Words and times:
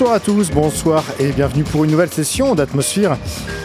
Bonsoir 0.00 0.16
à 0.16 0.20
tous, 0.20 0.50
bonsoir 0.50 1.04
et 1.18 1.30
bienvenue 1.30 1.62
pour 1.62 1.84
une 1.84 1.90
nouvelle 1.90 2.08
session 2.08 2.54
d'Atmosphère, 2.54 3.18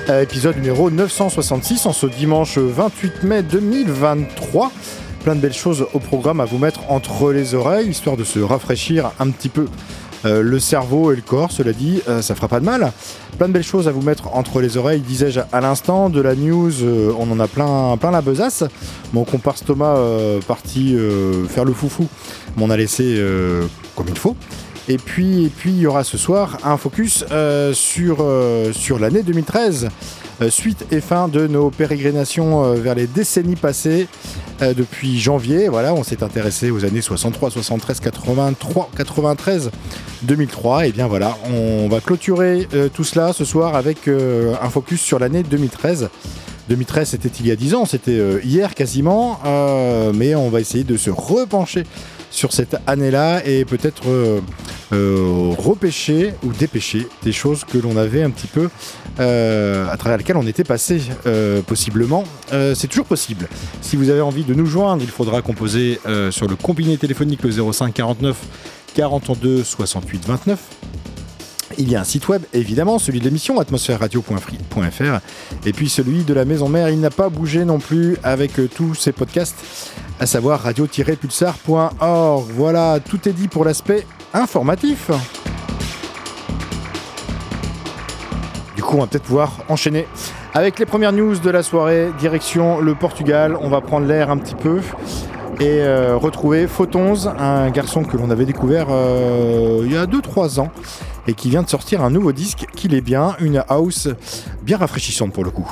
euh, 0.09 0.21
épisode 0.21 0.57
numéro 0.57 0.91
966 0.91 1.85
en 1.85 1.93
ce 1.93 2.07
dimanche 2.07 2.57
28 2.57 3.23
mai 3.23 3.41
2023. 3.41 4.69
Plein 5.23 5.35
de 5.35 5.39
belles 5.39 5.53
choses 5.53 5.87
au 5.93 5.99
programme 5.99 6.41
à 6.41 6.45
vous 6.45 6.57
mettre 6.57 6.91
entre 6.91 7.31
les 7.31 7.55
oreilles, 7.55 7.87
histoire 7.87 8.17
de 8.17 8.25
se 8.25 8.39
rafraîchir 8.39 9.13
un 9.17 9.29
petit 9.29 9.47
peu 9.47 9.67
euh, 10.25 10.41
le 10.41 10.59
cerveau 10.59 11.11
et 11.11 11.15
le 11.15 11.21
corps, 11.21 11.51
cela 11.51 11.71
dit, 11.71 12.01
euh, 12.09 12.21
ça 12.21 12.35
fera 12.35 12.47
pas 12.47 12.59
de 12.59 12.65
mal. 12.65 12.91
Plein 13.37 13.47
de 13.47 13.53
belles 13.53 13.63
choses 13.63 13.87
à 13.87 13.91
vous 13.91 14.01
mettre 14.01 14.33
entre 14.35 14.59
les 14.59 14.75
oreilles, 14.75 15.01
disais-je 15.01 15.41
à 15.51 15.61
l'instant. 15.61 16.09
De 16.09 16.19
la 16.19 16.35
news, 16.35 16.83
euh, 16.83 17.13
on 17.17 17.29
en 17.31 17.39
a 17.39 17.47
plein, 17.47 17.95
plein 17.97 18.11
la 18.11 18.21
besace. 18.21 18.63
Mon 19.13 19.23
comparse 19.23 19.63
Thomas 19.63 19.95
parti 20.47 20.97
faire 21.47 21.63
le 21.63 21.73
foufou, 21.73 22.07
on 22.59 22.69
a 22.69 22.75
laissé 22.75 23.23
comme 23.95 24.07
il 24.09 24.17
faut. 24.17 24.35
Et 24.87 24.97
puis, 24.97 25.45
et 25.45 25.49
puis 25.49 25.71
il 25.71 25.79
y 25.79 25.87
aura 25.87 26.03
ce 26.03 26.17
soir 26.17 26.59
un 26.63 26.77
focus 26.77 27.25
euh, 27.31 27.73
sur, 27.73 28.17
euh, 28.19 28.71
sur 28.71 28.99
l'année 28.99 29.23
2013, 29.23 29.89
euh, 30.41 30.49
suite 30.51 30.85
et 30.91 31.01
fin 31.01 31.27
de 31.27 31.47
nos 31.47 31.71
pérégrinations 31.71 32.73
vers 32.73 32.95
les 32.95 33.07
décennies 33.07 33.55
passées. 33.55 34.07
Depuis 34.61 35.19
janvier, 35.19 35.67
voilà, 35.67 35.93
on 35.93 36.03
s'est 36.03 36.23
intéressé 36.23 36.71
aux 36.71 36.85
années 36.85 37.01
63, 37.01 37.51
73, 37.51 37.99
83, 37.99 38.89
93, 38.95 39.69
2003. 40.21 40.87
Et 40.87 40.91
bien 40.93 41.07
voilà, 41.07 41.37
on 41.53 41.89
va 41.89 41.99
clôturer 41.99 42.65
tout 42.93 43.03
cela 43.03 43.33
ce 43.33 43.43
soir 43.43 43.75
avec 43.75 44.07
un 44.07 44.69
focus 44.69 45.01
sur 45.01 45.19
l'année 45.19 45.43
2013. 45.43 46.07
2013, 46.69 47.09
c'était 47.09 47.29
il 47.41 47.47
y 47.47 47.51
a 47.51 47.57
10 47.57 47.75
ans, 47.75 47.85
c'était 47.85 48.17
hier 48.45 48.73
quasiment, 48.75 49.41
mais 50.13 50.35
on 50.35 50.49
va 50.49 50.61
essayer 50.61 50.85
de 50.85 50.95
se 50.95 51.09
repencher 51.09 51.83
sur 52.35 52.51
cette 52.51 52.75
année-là 52.85 53.45
et 53.45 53.63
peut-être 53.63 54.09
euh, 54.09 54.41
euh, 54.91 55.53
repêcher 55.57 56.33
ou 56.43 56.51
dépêcher 56.51 57.07
des 57.23 57.31
choses 57.31 57.63
que 57.63 57.77
l'on 57.77 57.95
avait 57.95 58.23
un 58.23 58.29
petit 58.29 58.47
peu 58.47 58.69
euh, 59.19 59.89
à 59.89 59.95
travers 59.95 60.17
lesquelles 60.17 60.35
on 60.35 60.45
était 60.45 60.65
passé 60.65 61.01
possiblement. 61.65 62.25
C'est 62.51 62.87
toujours 62.87 63.05
possible. 63.05 63.47
Si 63.81 63.95
vous 63.95 64.09
avez 64.09 64.21
envie 64.21 64.43
de 64.43 64.53
nous 64.53 64.65
joindre, 64.65 65.01
il 65.01 65.09
faudra 65.09 65.41
composer 65.41 65.99
sur 66.31 66.47
le 66.47 66.55
combiné 66.55 66.97
téléphonique 66.97 67.41
le 67.43 67.71
05 67.71 67.93
49 67.93 68.37
42 68.95 69.63
68 69.63 70.27
29. 70.27 70.59
Il 71.77 71.91
y 71.91 71.95
a 71.95 72.01
un 72.01 72.05
site 72.05 72.27
web, 72.29 72.41
évidemment, 72.53 72.99
celui 72.99 73.19
de 73.19 73.25
l'émission, 73.25 73.59
atmosphèreradio.fr. 73.59 75.19
Et 75.65 75.73
puis 75.73 75.89
celui 75.89 76.23
de 76.23 76.33
la 76.33 76.45
maison 76.45 76.69
mère, 76.69 76.89
il 76.89 76.99
n'a 77.01 77.09
pas 77.09 77.27
bougé 77.29 77.65
non 77.65 77.79
plus 77.79 78.17
avec 78.23 78.59
euh, 78.59 78.69
tous 78.73 78.95
ses 78.95 79.11
podcasts, 79.11 79.91
à 80.19 80.25
savoir 80.25 80.61
radio-pulsar.org. 80.61 82.45
Voilà, 82.55 82.99
tout 82.99 83.27
est 83.27 83.33
dit 83.33 83.49
pour 83.49 83.65
l'aspect 83.65 84.07
informatif. 84.33 85.11
Du 88.75 88.81
coup, 88.81 88.95
on 88.95 89.01
va 89.01 89.07
peut-être 89.07 89.23
pouvoir 89.23 89.63
enchaîner 89.67 90.07
avec 90.53 90.79
les 90.79 90.85
premières 90.85 91.11
news 91.11 91.37
de 91.37 91.49
la 91.49 91.63
soirée. 91.63 92.11
Direction 92.19 92.79
le 92.79 92.95
Portugal, 92.95 93.57
on 93.59 93.67
va 93.67 93.81
prendre 93.81 94.07
l'air 94.07 94.29
un 94.29 94.37
petit 94.37 94.55
peu 94.55 94.79
et 95.59 95.81
euh, 95.81 96.17
retrouver 96.17 96.67
Photons, 96.67 97.27
un 97.27 97.69
garçon 97.69 98.03
que 98.03 98.17
l'on 98.17 98.29
avait 98.29 98.45
découvert 98.45 98.87
euh, 98.89 99.83
il 99.85 99.93
y 99.93 99.97
a 99.97 100.05
2-3 100.05 100.59
ans 100.59 100.69
et 101.27 101.33
qui 101.33 101.49
vient 101.49 101.63
de 101.63 101.69
sortir 101.69 102.03
un 102.03 102.09
nouveau 102.09 102.31
disque 102.31 102.65
qu'il 102.75 102.93
est 102.93 103.01
bien, 103.01 103.35
une 103.39 103.63
house 103.67 104.09
bien 104.61 104.77
rafraîchissante 104.77 105.33
pour 105.33 105.43
le 105.43 105.51
coup. 105.51 105.69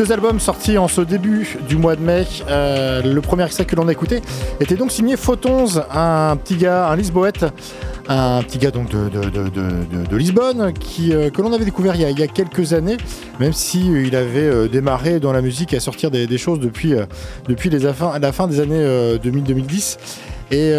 Deux 0.00 0.12
albums 0.12 0.40
sortis 0.40 0.78
en 0.78 0.88
ce 0.88 1.02
début 1.02 1.58
du 1.68 1.76
mois 1.76 1.94
de 1.94 2.00
mai. 2.00 2.26
Euh, 2.48 3.02
le 3.02 3.20
premier 3.20 3.44
extrait 3.44 3.66
que 3.66 3.76
l'on 3.76 3.86
a 3.86 3.92
écouté 3.92 4.22
était 4.58 4.76
donc 4.76 4.92
signé 4.92 5.18
Photons, 5.18 5.66
un 5.92 6.36
petit 6.36 6.56
gars, 6.56 6.88
un 6.88 6.96
Lisboète, 6.96 7.44
un 8.08 8.42
petit 8.42 8.56
gars 8.56 8.70
donc 8.70 8.88
de, 8.88 10.16
Lisbonne, 10.16 10.72
qui, 10.72 11.12
euh, 11.12 11.28
que 11.28 11.42
l'on 11.42 11.52
avait 11.52 11.66
découvert 11.66 11.96
il 11.96 12.18
y, 12.18 12.22
a, 12.22 12.26
quelques 12.28 12.72
années, 12.72 12.96
même 13.40 13.52
si 13.52 13.90
euh, 13.92 14.06
il 14.06 14.16
avait 14.16 14.70
démarré 14.70 15.20
dans 15.20 15.34
la 15.34 15.42
musique 15.42 15.74
à 15.74 15.80
sortir 15.80 16.10
des, 16.10 16.38
choses 16.38 16.60
depuis, 16.60 16.94
depuis 17.46 17.68
les, 17.68 17.80
la 17.80 18.32
fin 18.32 18.48
des 18.48 18.60
années 18.60 18.82
2000-2010 19.22 19.98
et 20.52 20.72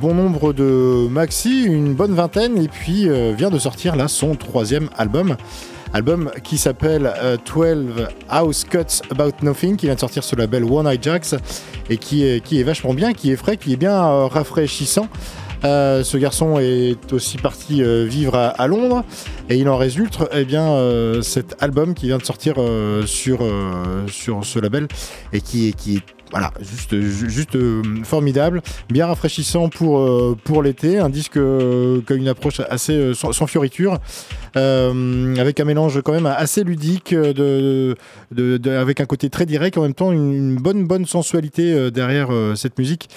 bon 0.00 0.14
nombre 0.14 0.52
de 0.52 1.08
maxi, 1.08 1.64
une 1.64 1.94
bonne 1.94 2.14
vingtaine, 2.14 2.56
et 2.56 2.68
puis 2.68 3.08
vient 3.36 3.50
de 3.50 3.58
sortir 3.58 3.96
là 3.96 4.06
son 4.06 4.36
troisième 4.36 4.90
album. 4.96 5.36
Album 5.96 6.30
qui 6.44 6.58
s'appelle 6.58 7.10
12 7.46 7.56
euh, 7.56 8.06
House 8.28 8.64
Cuts 8.64 9.00
About 9.10 9.32
Nothing, 9.40 9.76
qui 9.76 9.86
vient 9.86 9.94
de 9.94 10.00
sortir 10.00 10.22
sur 10.22 10.36
le 10.36 10.42
label 10.42 10.62
One 10.64 10.86
Eye 10.86 10.98
Jacks 11.00 11.34
et 11.88 11.96
qui 11.96 12.22
est, 12.22 12.62
vachement 12.64 12.92
bien, 12.92 13.14
qui 13.14 13.32
est 13.32 13.36
frais, 13.36 13.56
qui 13.56 13.72
est 13.72 13.76
bien 13.76 14.04
euh, 14.04 14.26
rafraîchissant. 14.26 15.08
Euh, 15.64 16.04
ce 16.04 16.18
garçon 16.18 16.58
est 16.58 17.14
aussi 17.14 17.38
parti 17.38 17.82
vivre 17.82 18.36
à, 18.36 18.66
Londres 18.66 19.04
et 19.48 19.56
il 19.56 19.70
en 19.70 19.78
résulte 19.78 20.18
eh 20.34 20.44
bien, 20.44 20.78
cet 21.22 21.56
album 21.62 21.94
qui 21.94 22.08
vient 22.08 22.18
de 22.18 22.24
sortir 22.24 22.56
sur, 23.06 23.38
sur 24.06 24.44
ce 24.44 24.58
label 24.58 24.88
et 25.32 25.40
qui, 25.40 25.68
est 25.68 26.02
voilà, 26.30 26.52
juste, 26.60 27.00
juste 27.00 27.56
formidable, 28.04 28.60
bien 28.90 29.06
rafraîchissant 29.06 29.70
pour, 29.70 30.36
pour 30.44 30.62
l'été, 30.62 30.98
un 30.98 31.08
disque 31.08 31.38
qui 31.38 32.12
a 32.12 32.16
une 32.16 32.28
approche 32.28 32.60
assez 32.68 33.14
sans 33.14 33.46
fioriture, 33.46 33.94
euh, 33.94 33.98
avec 34.56 35.60
un 35.60 35.64
mélange 35.64 36.00
quand 36.02 36.12
même 36.12 36.26
assez 36.26 36.64
ludique, 36.64 37.14
de, 37.14 37.96
avec 38.66 39.00
un 39.00 39.06
côté 39.06 39.30
très 39.30 39.46
direct, 39.46 39.76
en 39.78 39.82
même 39.82 39.94
temps 39.94 40.12
une, 40.12 40.56
bonne, 40.56 40.86
bonne 40.86 41.06
sensualité 41.06 41.72
euh, 41.72 41.90
derrière 41.90 42.28
euh, 42.32 42.54
cette 42.54 42.78
musique 42.78 43.08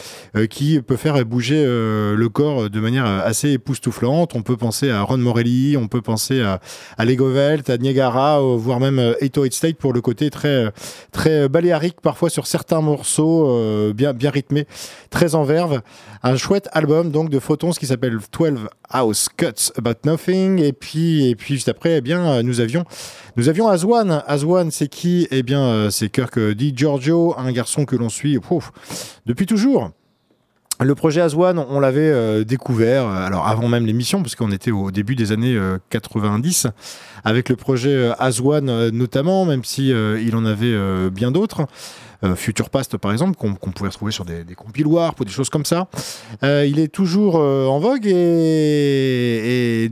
qui 0.49 0.81
peut 0.81 0.95
faire 0.95 1.23
bouger 1.25 1.63
le 1.65 2.27
corps 2.29 2.69
de 2.69 2.79
manière 2.79 3.05
assez 3.05 3.51
époustouflante. 3.51 4.35
On 4.35 4.41
peut 4.41 4.57
penser 4.57 4.89
à 4.89 5.01
Ron 5.01 5.17
Morelli, 5.17 5.77
on 5.77 5.87
peut 5.87 6.01
penser 6.01 6.41
à, 6.41 6.59
à 6.97 7.05
Lego 7.05 7.31
Velt, 7.31 7.69
à 7.69 7.77
Niagara, 7.77 8.39
voire 8.39 8.79
même 8.79 9.15
808 9.21 9.53
State 9.53 9.77
pour 9.77 9.93
le 9.93 10.01
côté 10.01 10.29
très, 10.29 10.71
très 11.11 11.49
baléarique 11.49 12.01
parfois 12.01 12.29
sur 12.29 12.47
certains 12.47 12.81
morceaux, 12.81 13.93
bien, 13.93 14.13
bien 14.13 14.29
rythmés, 14.29 14.65
très 15.09 15.35
en 15.35 15.43
verve. 15.43 15.81
Un 16.21 16.35
chouette 16.35 16.69
album 16.73 17.11
donc 17.11 17.29
de 17.29 17.39
Photons 17.39 17.71
qui 17.71 17.85
s'appelle 17.85 18.17
12 18.37 18.67
House 18.89 19.29
Cuts 19.35 19.71
About 19.77 19.99
Nothing. 20.05 20.59
Et 20.59 20.73
puis, 20.73 21.28
et 21.29 21.35
puis 21.35 21.55
juste 21.55 21.69
après, 21.69 21.97
eh 21.97 22.01
bien, 22.01 22.25
euh, 22.25 22.43
nous 22.43 22.59
avions, 22.59 22.83
nous 23.35 23.49
avions 23.49 23.67
Azwan. 23.67 24.23
Azwan, 24.27 24.71
c'est 24.71 24.87
qui? 24.87 25.27
Eh 25.31 25.43
bien, 25.43 25.61
euh, 25.61 25.89
c'est 25.89 26.09
Kirk 26.09 26.39
Di 26.39 26.73
Giorgio, 26.75 27.35
un 27.37 27.51
garçon 27.51 27.85
que 27.85 27.95
l'on 27.95 28.09
suit 28.09 28.37
depuis 29.25 29.45
toujours. 29.45 29.91
Le 30.81 30.95
projet 30.95 31.19
Azwan, 31.19 31.59
on 31.59 31.79
l'avait 31.81 32.09
euh, 32.09 32.45
découvert, 32.45 33.05
alors 33.05 33.47
avant 33.47 33.67
même 33.67 33.85
l'émission, 33.85 34.21
parce 34.21 34.35
qu'on 34.35 34.51
était 34.51 34.71
au 34.71 34.91
début 34.91 35.15
des 35.15 35.33
années 35.33 35.59
90, 35.89 36.67
avec 37.25 37.49
le 37.49 37.57
projet 37.57 38.11
Azwan 38.17 38.89
notamment, 38.89 39.45
même 39.45 39.63
si 39.63 39.89
il 39.89 40.35
en 40.35 40.45
avait 40.45 41.09
bien 41.09 41.31
d'autres. 41.31 41.67
Euh, 42.23 42.35
Future 42.35 42.69
Past 42.69 42.97
par 42.97 43.11
exemple, 43.11 43.37
qu'on 43.37 43.53
pouvait 43.53 43.89
retrouver 43.89 44.11
sur 44.11 44.25
des, 44.25 44.43
des 44.43 44.55
compiloirs 44.55 45.15
ou 45.19 45.25
des 45.25 45.31
choses 45.31 45.49
comme 45.49 45.65
ça. 45.65 45.87
Euh, 46.43 46.65
il 46.67 46.79
est 46.79 46.89
toujours 46.89 47.37
euh, 47.37 47.65
en 47.65 47.79
vogue 47.79 48.05
et, 48.05 49.89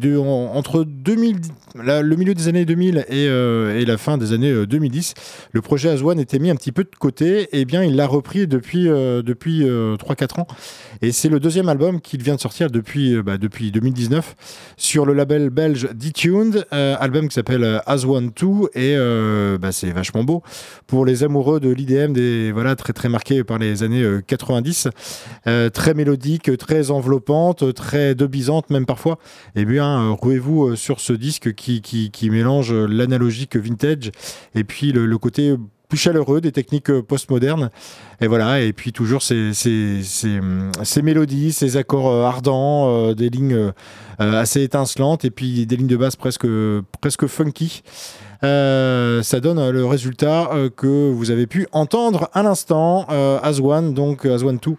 entre 0.53 0.83
2000, 0.83 1.37
le 1.75 2.15
milieu 2.15 2.33
des 2.33 2.47
années 2.47 2.65
2000 2.65 3.05
et, 3.09 3.85
la 3.85 3.97
fin 3.97 4.17
des 4.17 4.33
années 4.33 4.65
2010, 4.65 5.13
le 5.53 5.61
projet 5.61 5.89
Azwan 5.89 6.19
était 6.19 6.39
mis 6.39 6.49
un 6.49 6.55
petit 6.55 6.71
peu 6.71 6.83
de 6.83 6.89
côté. 6.99 7.43
Et 7.43 7.61
eh 7.61 7.65
bien, 7.65 7.83
il 7.83 7.95
l'a 7.95 8.07
repris 8.07 8.47
depuis, 8.47 8.85
depuis 8.85 9.63
3-4 9.63 10.41
ans. 10.41 10.47
Et 11.01 11.11
c'est 11.11 11.29
le 11.29 11.39
deuxième 11.39 11.69
album 11.69 12.01
qu'il 12.01 12.21
vient 12.21 12.35
de 12.35 12.39
sortir 12.39 12.69
depuis, 12.69 13.21
bah, 13.21 13.37
depuis 13.37 13.71
2019 13.71 14.35
sur 14.75 15.05
le 15.05 15.13
label 15.13 15.49
belge 15.49 15.89
D-Tuned, 15.93 16.65
album 16.71 17.29
qui 17.29 17.35
s'appelle 17.35 17.81
As 17.85 18.05
One 18.05 18.31
2 18.35 18.47
et 18.79 19.57
bah, 19.57 19.71
c'est 19.71 19.91
vachement 19.91 20.23
beau 20.23 20.43
pour 20.87 21.05
les 21.05 21.23
amoureux 21.23 21.59
de 21.59 21.69
l'IDM 21.69 22.13
voilà, 22.51 22.75
très, 22.75 22.93
très 22.93 23.09
marqué 23.09 23.43
par 23.43 23.57
les 23.57 23.83
années 23.83 24.05
90, 24.25 24.87
euh, 24.87 24.89
euh, 25.47 25.69
très 25.69 25.93
mélodique, 25.93 26.55
très 26.57 26.91
enveloppante, 26.91 27.73
très 27.73 28.15
debisante 28.15 28.69
même 28.69 28.85
parfois. 28.85 29.19
Eh 29.55 29.65
bien, 29.65 30.01
euh, 30.01 30.11
rouez-vous 30.11 30.75
sur 30.75 30.99
ce 30.99 31.13
disque 31.13 31.53
qui, 31.53 31.81
qui, 31.81 32.29
mélange 32.29 32.73
l'analogique 32.73 33.55
vintage 33.55 34.11
et 34.53 34.63
puis 34.63 34.91
le, 34.91 35.17
côté 35.17 35.55
plus 35.87 35.97
chaleureux 35.97 36.41
des 36.41 36.51
techniques 36.51 36.91
postmodernes. 37.01 37.69
Et 38.19 38.27
voilà, 38.27 38.61
et 38.61 38.73
puis 38.73 38.91
toujours 38.91 39.21
ces, 39.21 39.53
ces, 39.53 40.01
ces, 40.03 41.01
mélodies, 41.01 41.53
ces 41.53 41.77
accords 41.77 42.25
ardents, 42.25 43.13
des 43.13 43.29
lignes 43.29 43.71
assez 44.19 44.63
étincelantes, 44.63 45.23
et 45.23 45.31
puis 45.31 45.65
des 45.65 45.77
lignes 45.77 45.87
de 45.87 45.97
basse 45.97 46.15
presque, 46.15 46.47
presque 46.99 47.27
funky. 47.27 47.83
Euh, 48.43 49.23
ça 49.23 49.39
donne 49.39 49.69
le 49.69 49.85
résultat 49.85 50.49
euh, 50.51 50.69
que 50.69 51.11
vous 51.11 51.31
avez 51.31 51.47
pu 51.47 51.67
entendre 51.71 52.29
à 52.33 52.43
l'instant, 52.43 53.07
euh, 53.09 53.39
One, 53.61 53.93
donc 53.93 54.25
One 54.25 54.57
2, 54.57 54.71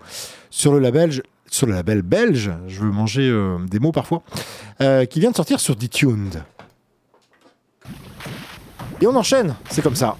sur 0.50 0.72
le 0.72 0.78
label 0.78 1.22
sur 1.50 1.66
le 1.66 1.72
label 1.72 2.02
belge, 2.02 2.50
je 2.66 2.80
veux 2.80 2.90
manger 2.90 3.34
des 3.70 3.78
mots 3.78 3.90
parfois, 3.90 4.22
qui 5.08 5.18
vient 5.18 5.30
de 5.30 5.34
sortir 5.34 5.60
sur 5.60 5.76
D-Tuned. 5.76 6.42
Et 9.00 9.06
on 9.06 9.16
enchaîne, 9.16 9.54
c'est 9.70 9.80
comme 9.80 9.96
ça. 9.96 10.18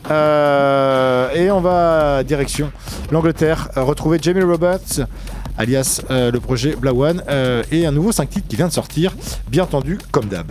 et 1.34 1.50
on 1.50 1.60
va 1.60 2.24
direction 2.24 2.72
l'Angleterre, 3.10 3.68
retrouver 3.76 4.18
Jamie 4.22 4.42
Roberts, 4.42 5.06
alias 5.58 6.00
le 6.08 6.38
projet 6.38 6.74
Blawan, 6.76 7.22
et 7.70 7.84
un 7.84 7.92
nouveau 7.92 8.10
5 8.10 8.30
titres 8.30 8.48
qui 8.48 8.56
vient 8.56 8.68
de 8.68 8.72
sortir, 8.72 9.14
bien 9.50 9.64
entendu, 9.64 9.98
comme 10.10 10.28
d'hab. 10.28 10.50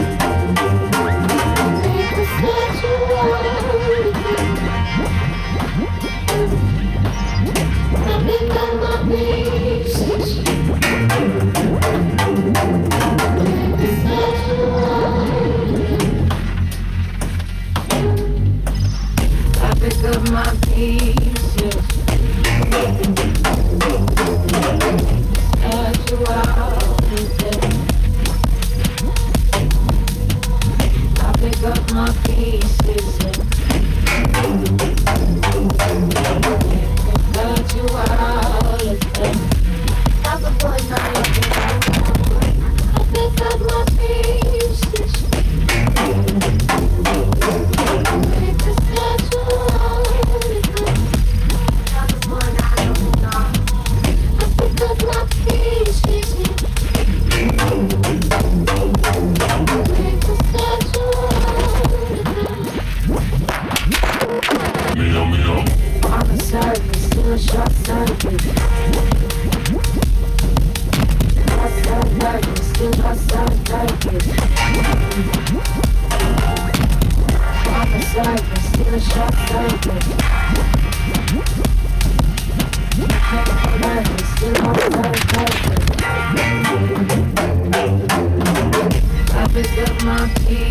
I'll 89.33 89.49
pick 89.49 89.77
up 89.77 90.03
my 90.03 90.27
feet. 90.45 90.70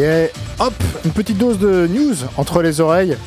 Et 0.00 0.30
hop, 0.58 0.72
une 1.04 1.10
petite 1.10 1.36
dose 1.36 1.58
de 1.58 1.86
news 1.86 2.14
entre 2.38 2.62
les 2.62 2.80
oreilles 2.80 3.18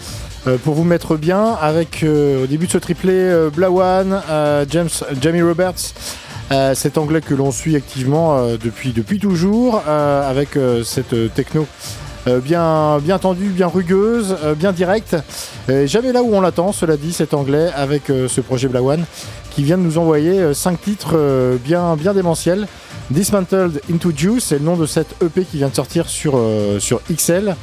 euh, 0.47 0.57
pour 0.57 0.73
vous 0.73 0.83
mettre 0.83 1.17
bien 1.17 1.53
avec 1.61 2.03
au 2.03 2.47
début 2.47 2.65
de 2.65 2.71
ce 2.71 2.79
triplé 2.79 3.31
Blawan, 3.55 4.19
James, 4.71 4.89
Jamie 5.21 5.43
Roberts, 5.43 5.93
cet 6.73 6.97
anglais 6.97 7.21
que 7.21 7.35
l'on 7.35 7.51
suit 7.51 7.75
activement 7.75 8.55
depuis, 8.57 8.91
depuis 8.91 9.19
toujours 9.19 9.83
avec 9.87 10.57
cette 10.83 11.33
techno 11.35 11.67
bien, 12.25 12.97
bien 12.99 13.19
tendue, 13.19 13.49
bien 13.49 13.67
rugueuse, 13.67 14.35
bien 14.57 14.71
directe. 14.71 15.15
jamais 15.85 16.11
là 16.11 16.23
où 16.23 16.33
on 16.33 16.41
l'attend, 16.41 16.71
cela 16.71 16.97
dit, 16.97 17.13
cet 17.13 17.35
anglais 17.35 17.69
avec 17.75 18.07
ce 18.07 18.41
projet 18.41 18.67
Blawan 18.67 19.05
qui 19.51 19.63
vient 19.63 19.77
de 19.77 19.83
nous 19.83 19.99
envoyer 19.99 20.55
5 20.55 20.81
titres 20.81 21.57
bien, 21.63 21.95
bien 21.95 22.13
démentiels. 22.13 22.67
Dismantled 23.11 23.81
into 23.91 24.11
Juice, 24.15 24.45
c'est 24.45 24.59
le 24.59 24.65
nom 24.65 24.77
de 24.77 24.85
cette 24.85 25.21
EP 25.21 25.43
qui 25.43 25.57
vient 25.57 25.67
de 25.67 25.75
sortir 25.75 26.07
sur, 26.07 26.33
euh, 26.37 26.79
sur 26.79 27.01
XL. 27.11 27.55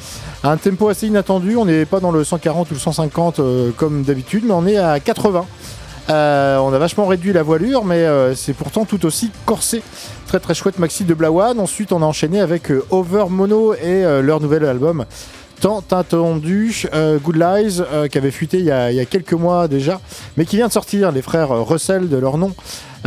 un 0.45 0.57
tempo 0.59 0.89
assez 0.89 1.07
inattendu, 1.07 1.57
on 1.57 1.65
n'est 1.65 1.87
pas 1.87 1.99
dans 1.99 2.11
le 2.11 2.25
140 2.25 2.71
ou 2.71 2.75
le 2.75 2.81
150 2.81 3.41
euh, 3.41 3.71
comme 3.77 4.03
d'habitude, 4.03 4.45
mais 4.47 4.53
on 4.53 4.67
est 4.67 4.77
à 4.77 5.01
80. 5.01 5.47
Euh, 6.11 6.59
on 6.59 6.73
a 6.73 6.79
vachement 6.79 7.07
réduit 7.07 7.33
la 7.33 7.43
voilure, 7.43 7.85
mais 7.85 8.05
c'est 8.35 8.53
pourtant 8.53 8.85
tout 8.85 9.07
aussi 9.07 9.31
corsé. 9.47 9.83
Très 10.27 10.41
très 10.41 10.55
chouette 10.55 10.79
maxi 10.79 11.05
de 11.05 11.15
Blawan. 11.15 11.59
Ensuite, 11.59 11.93
on 11.93 12.03
a 12.03 12.05
enchaîné 12.05 12.41
avec 12.41 12.71
Over 12.91 13.27
Mono 13.31 13.75
et 13.75 14.03
leur 14.23 14.41
nouvel 14.41 14.65
album 14.65 15.05
tant 15.61 15.85
attendu 15.91 16.87
Good 17.23 17.37
Lies 17.37 17.83
qui 18.11 18.17
avait 18.17 18.31
fuité 18.31 18.59
il 18.61 18.65
y, 18.65 18.71
a, 18.71 18.91
il 18.91 18.97
y, 18.97 19.01
a, 19.01 19.05
quelques 19.05 19.35
mois 19.35 19.69
déjà 19.69 20.01
mais 20.39 20.47
qui 20.47 20.57
vient 20.57 20.69
de 20.69 20.73
sortir 20.73 21.13
les 21.13 21.21
frères 21.21 21.51
Russell 21.51 22.09
de 22.09 22.17
leur 22.17 22.39
nom 22.39 22.55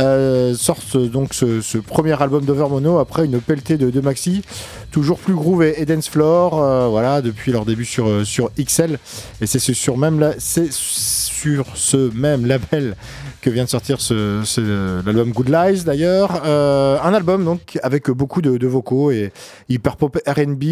euh, 0.00 0.54
sortent 0.54 0.96
donc 0.96 1.34
ce, 1.34 1.78
premier 1.78 2.20
album 2.20 2.44
d'Overmono 2.44 2.98
après 2.98 3.24
une 3.24 3.40
pelletée 3.40 3.76
de, 3.76 4.00
maxi, 4.00 4.42
toujours 4.90 5.18
plus 5.18 5.34
groove 5.34 5.62
et, 5.62 5.84
dance 5.86 6.08
floor, 6.08 6.60
euh, 6.60 6.88
voilà, 6.88 7.22
depuis 7.22 7.52
leur 7.52 7.64
début 7.64 7.84
sur, 7.84 8.08
euh, 8.08 8.24
sur 8.24 8.50
XL. 8.58 8.98
Et 9.40 9.46
c'est 9.46 9.58
sur, 9.58 9.96
même 9.96 10.34
c'est 10.38 10.72
sur 10.72 11.66
ce 11.74 12.12
même 12.14 12.46
label 12.46 12.96
que 13.44 13.50
vient 13.50 13.64
de 13.64 13.68
sortir 13.68 14.00
ce, 14.00 15.04
l'album 15.04 15.32
Good 15.32 15.48
Lies 15.48 15.84
d'ailleurs. 15.84 16.44
un 16.44 17.14
album 17.14 17.44
donc 17.44 17.78
avec 17.82 18.10
beaucoup 18.10 18.40
de, 18.40 18.66
vocaux 18.66 19.10
et 19.10 19.32
hyper 19.68 19.96
pop 19.96 20.18
RB 20.26 20.64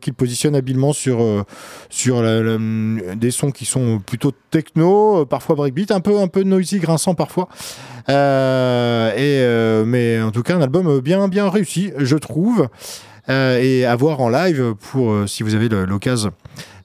qu'il 0.00 0.14
positionne 0.14 0.54
habilement 0.54 0.92
sur, 0.92 1.44
sur 1.88 2.22
des 2.22 3.30
sons 3.30 3.50
qui 3.50 3.64
sont 3.64 3.98
plutôt 3.98 4.32
techno, 4.50 5.26
parfois 5.26 5.56
breakbeat, 5.56 5.90
un 5.90 6.00
peu, 6.00 6.18
un 6.20 6.28
peu 6.28 6.42
noisy, 6.42 6.78
grinçant 6.78 7.14
parfois. 7.14 7.48
Euh, 8.08 9.12
et, 9.14 9.42
euh, 9.42 9.84
mais 9.84 10.20
en 10.20 10.30
tout 10.30 10.42
cas, 10.42 10.56
un 10.56 10.62
album 10.62 11.00
bien, 11.00 11.28
bien 11.28 11.48
réussi, 11.48 11.92
je 11.98 12.16
trouve. 12.16 12.68
Euh, 13.28 13.60
et 13.60 13.84
à 13.84 13.94
voir 13.96 14.20
en 14.20 14.28
live 14.28 14.74
pour 14.90 15.28
si 15.28 15.42
vous 15.42 15.54
avez 15.54 15.68
l'occasion 15.68 16.32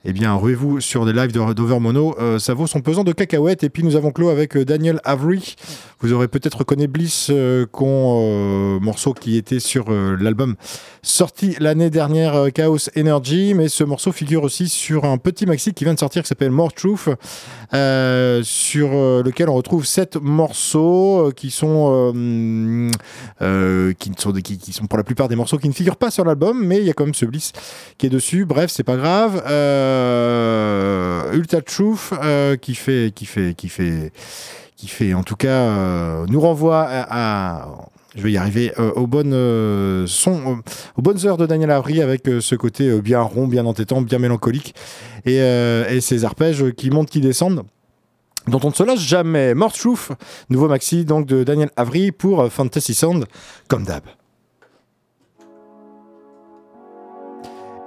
eh 0.08 0.14
bien, 0.14 0.36
ruez-vous 0.36 0.82
sur 0.82 1.06
des 1.06 1.14
lives 1.14 1.32
d'Overmono. 1.32 2.16
Euh, 2.20 2.38
ça 2.38 2.54
vaut 2.54 2.68
son 2.68 2.82
pesant 2.82 3.04
de 3.04 3.12
cacahuètes. 3.12 3.64
Et 3.64 3.70
puis, 3.70 3.84
nous 3.84 3.96
avons 3.96 4.12
clos 4.12 4.30
avec 4.30 4.56
Daniel 4.56 5.00
Avery. 5.04 5.56
Vous 6.00 6.14
aurez 6.14 6.28
peut-être 6.28 6.60
reconnu 6.60 6.88
Bliss, 6.88 7.30
euh, 7.32 7.66
morceau 8.80 9.14
qui 9.14 9.38
était 9.38 9.60
sur 9.60 9.90
l'album 9.92 10.56
sorti 11.02 11.56
l'année 11.60 11.90
dernière, 11.90 12.52
Chaos 12.54 12.90
Energy. 12.96 13.56
Mais 13.56 13.68
ce 13.68 13.84
morceau 13.84 14.12
figure 14.12 14.44
aussi 14.44 14.70
sur 14.70 15.06
un 15.06 15.18
petit 15.18 15.48
maxi 15.48 15.74
qui 15.74 15.84
vient 15.86 15.96
de 15.96 16.00
sortir 16.00 16.22
qui 16.22 16.28
s'appelle 16.28 16.52
More 16.52 16.74
Truth. 16.74 17.10
Euh, 17.74 18.42
sur 18.44 18.90
euh, 18.94 19.24
lequel 19.24 19.50
on 19.50 19.56
retrouve 19.56 19.86
sept 19.86 20.16
morceaux 20.18 21.28
euh, 21.28 21.32
qui 21.32 21.50
sont 21.52 22.14
qui 24.00 24.12
sont, 24.18 24.32
qui, 24.32 24.74
sont 24.74 24.86
pour 24.86 24.98
la 24.98 25.04
plupart 25.04 25.28
des 25.28 25.36
morceaux 25.36 25.58
qui 25.58 25.68
ne 25.68 25.74
figurent 25.74 25.98
pas 25.98 26.12
sur 26.12 26.24
l'album, 26.24 26.64
mais 26.64 26.78
il 26.78 26.86
y 26.86 26.90
a 26.90 26.94
quand 26.94 27.06
même 27.06 27.14
ce 27.14 27.26
Bliss 27.26 27.52
qui 27.98 28.06
est 28.06 28.10
dessus. 28.10 28.46
Bref, 28.46 28.70
c'est 28.70 28.84
pas 28.84 28.96
grave. 28.96 29.44
Ultra 31.34 31.62
Truth 31.62 32.14
qui 32.62 32.76
fait 32.76 33.12
qui 33.14 33.26
fait 33.26 33.54
qui 33.56 33.70
fait 33.70 34.12
qui 34.76 34.88
fait 34.88 35.14
en 35.14 35.24
tout 35.24 35.36
cas 35.36 36.26
nous 36.28 36.40
renvoie 36.40 36.88
à, 36.90 37.68
je 38.16 38.22
vais 38.22 38.32
y 38.32 38.38
arriver, 38.38 38.72
aux, 38.96 39.08
bonnes, 39.08 39.34
heures 39.34 41.38
de 41.38 41.46
Daniel 41.46 41.72
Avery 41.72 42.02
avec 42.02 42.30
ce 42.40 42.56
côté 42.56 43.02
bien 43.02 43.22
rond, 43.22 43.48
bien 43.48 43.66
entêtant, 43.66 44.02
bien 44.02 44.20
mélancolique 44.20 44.76
et, 45.26 46.00
ces 46.02 46.26
arpèges 46.26 46.72
qui 46.72 46.90
montent, 46.90 47.10
qui 47.10 47.22
descendent 47.22 47.64
dont 48.48 48.60
on 48.64 48.70
ne 48.70 48.74
se 48.74 48.84
lâche 48.84 49.00
jamais. 49.00 49.54
More 49.54 49.74
Truth, 49.74 50.10
nouveau 50.50 50.68
maxi 50.68 51.04
donc 51.04 51.26
de 51.26 51.44
Daniel 51.44 51.70
Avery 51.76 52.12
pour 52.12 52.52
Fantasy 52.52 52.94
Sound, 52.94 53.26
comme 53.68 53.84
d'hab. 53.84 54.04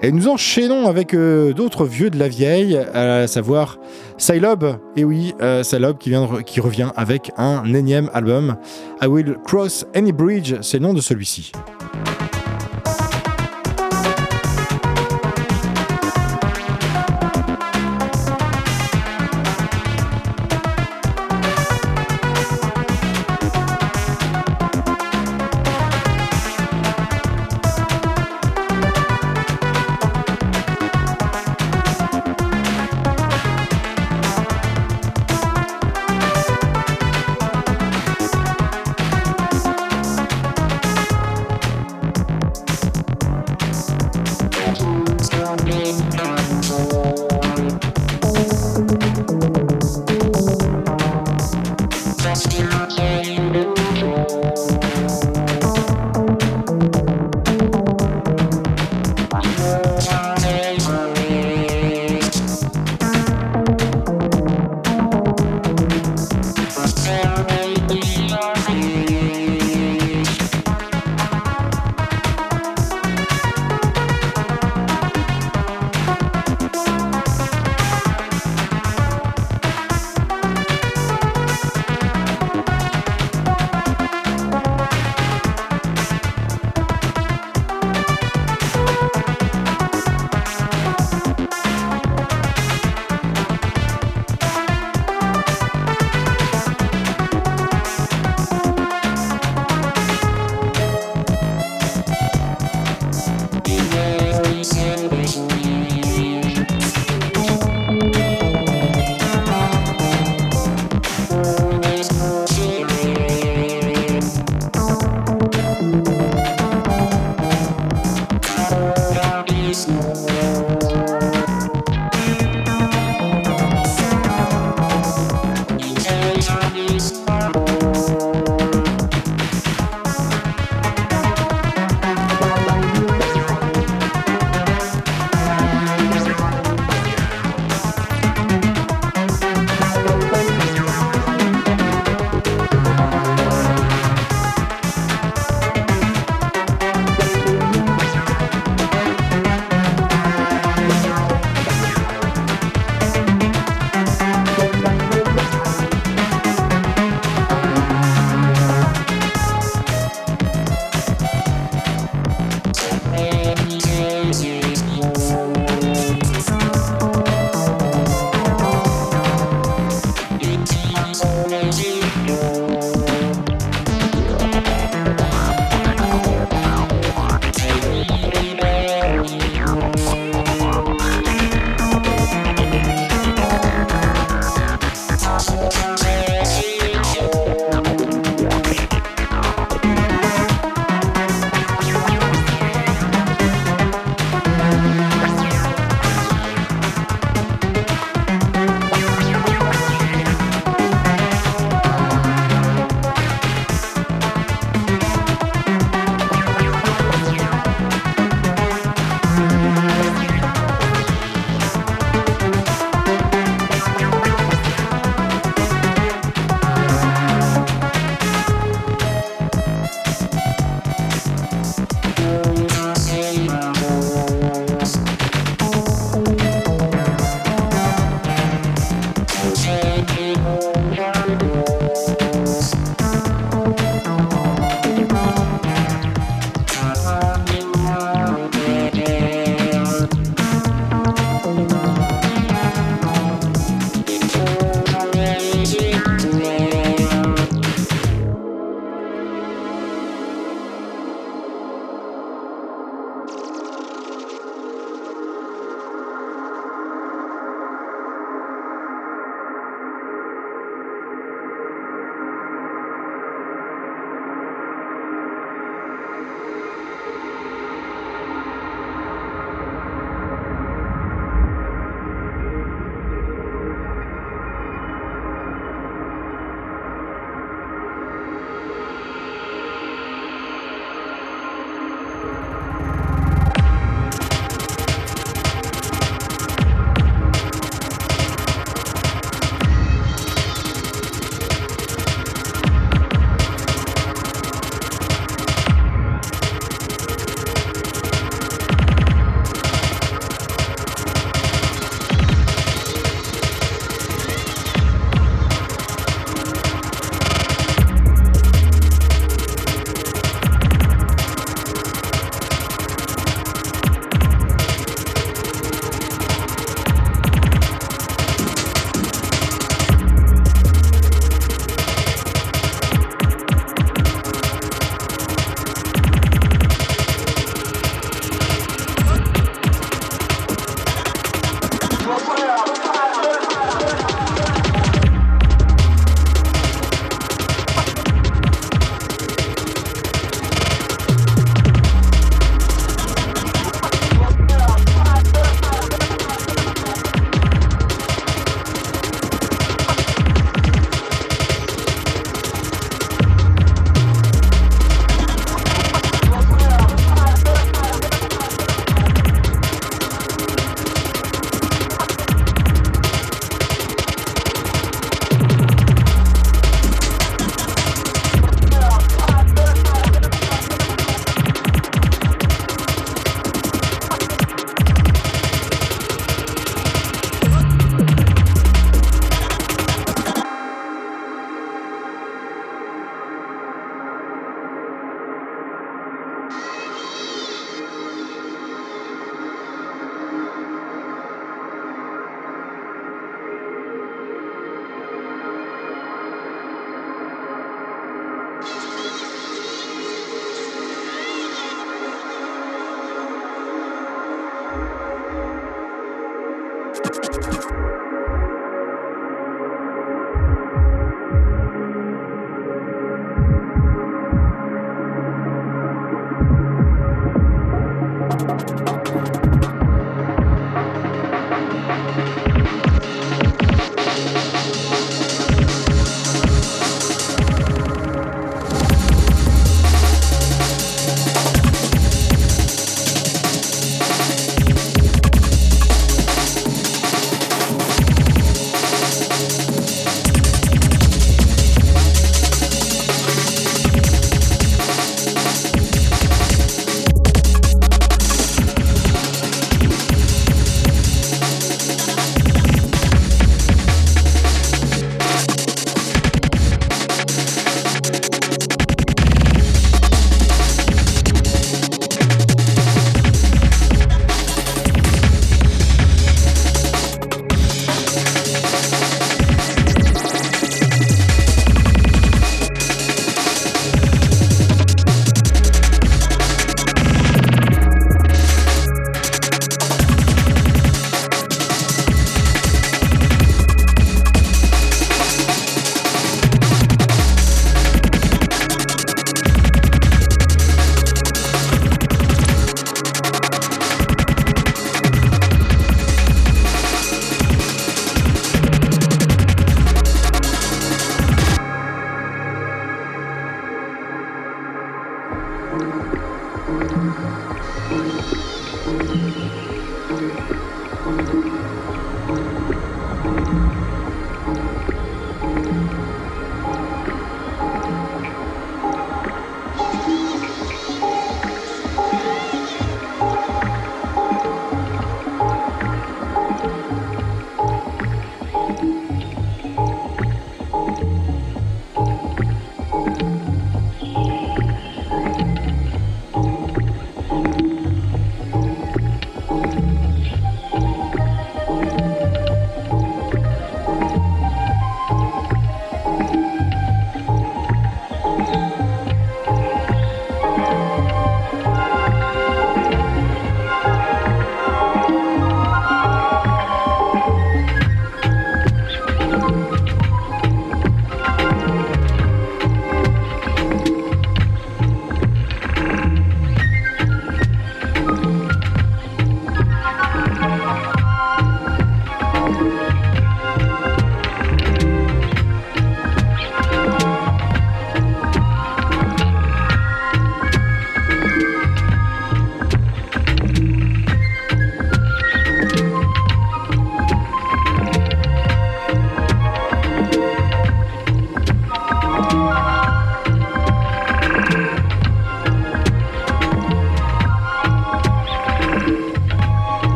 Et 0.00 0.12
nous 0.12 0.28
enchaînons 0.28 0.86
avec 0.86 1.12
euh, 1.12 1.52
d'autres 1.52 1.84
vieux 1.84 2.08
de 2.08 2.18
la 2.18 2.28
vieille, 2.28 2.76
à 2.76 3.26
savoir 3.26 3.78
Sylob. 4.16 4.78
Et 4.96 5.02
oui, 5.04 5.34
euh, 5.42 5.62
qui 5.64 6.60
revient 6.60 6.90
avec 6.96 7.32
un 7.36 7.64
énième 7.74 8.08
album. 8.14 8.56
I 9.02 9.06
Will 9.06 9.36
Cross 9.44 9.86
Any 9.94 10.12
Bridge, 10.12 10.54
c'est 10.60 10.78
le 10.78 10.84
nom 10.84 10.94
de 10.94 11.00
celui-ci. 11.00 11.50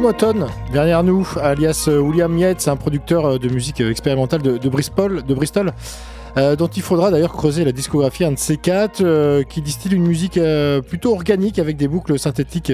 Memoton, 0.00 0.46
derrière 0.72 1.04
nous, 1.04 1.28
alias 1.42 1.84
euh, 1.88 1.98
William 1.98 2.38
Yates, 2.38 2.68
un 2.68 2.76
producteur 2.76 3.26
euh, 3.26 3.38
de 3.38 3.50
musique 3.50 3.82
expérimentale 3.82 4.40
de, 4.40 4.68
Bristol, 4.70 5.22
de 5.22 5.34
Bristol 5.34 5.72
dont 6.56 6.68
il 6.68 6.80
faudra 6.80 7.10
d'ailleurs 7.10 7.32
creuser 7.32 7.64
la 7.64 7.72
discographie, 7.72 8.24
un 8.24 8.30
de 8.30 8.38
ces 8.38 8.56
quatre, 8.56 9.42
qui 9.48 9.62
distille 9.62 9.94
une 9.94 10.06
musique 10.06 10.38
plutôt 10.88 11.12
organique 11.12 11.58
avec 11.58 11.76
des 11.76 11.88
boucles 11.88 12.20
synthétiques 12.20 12.72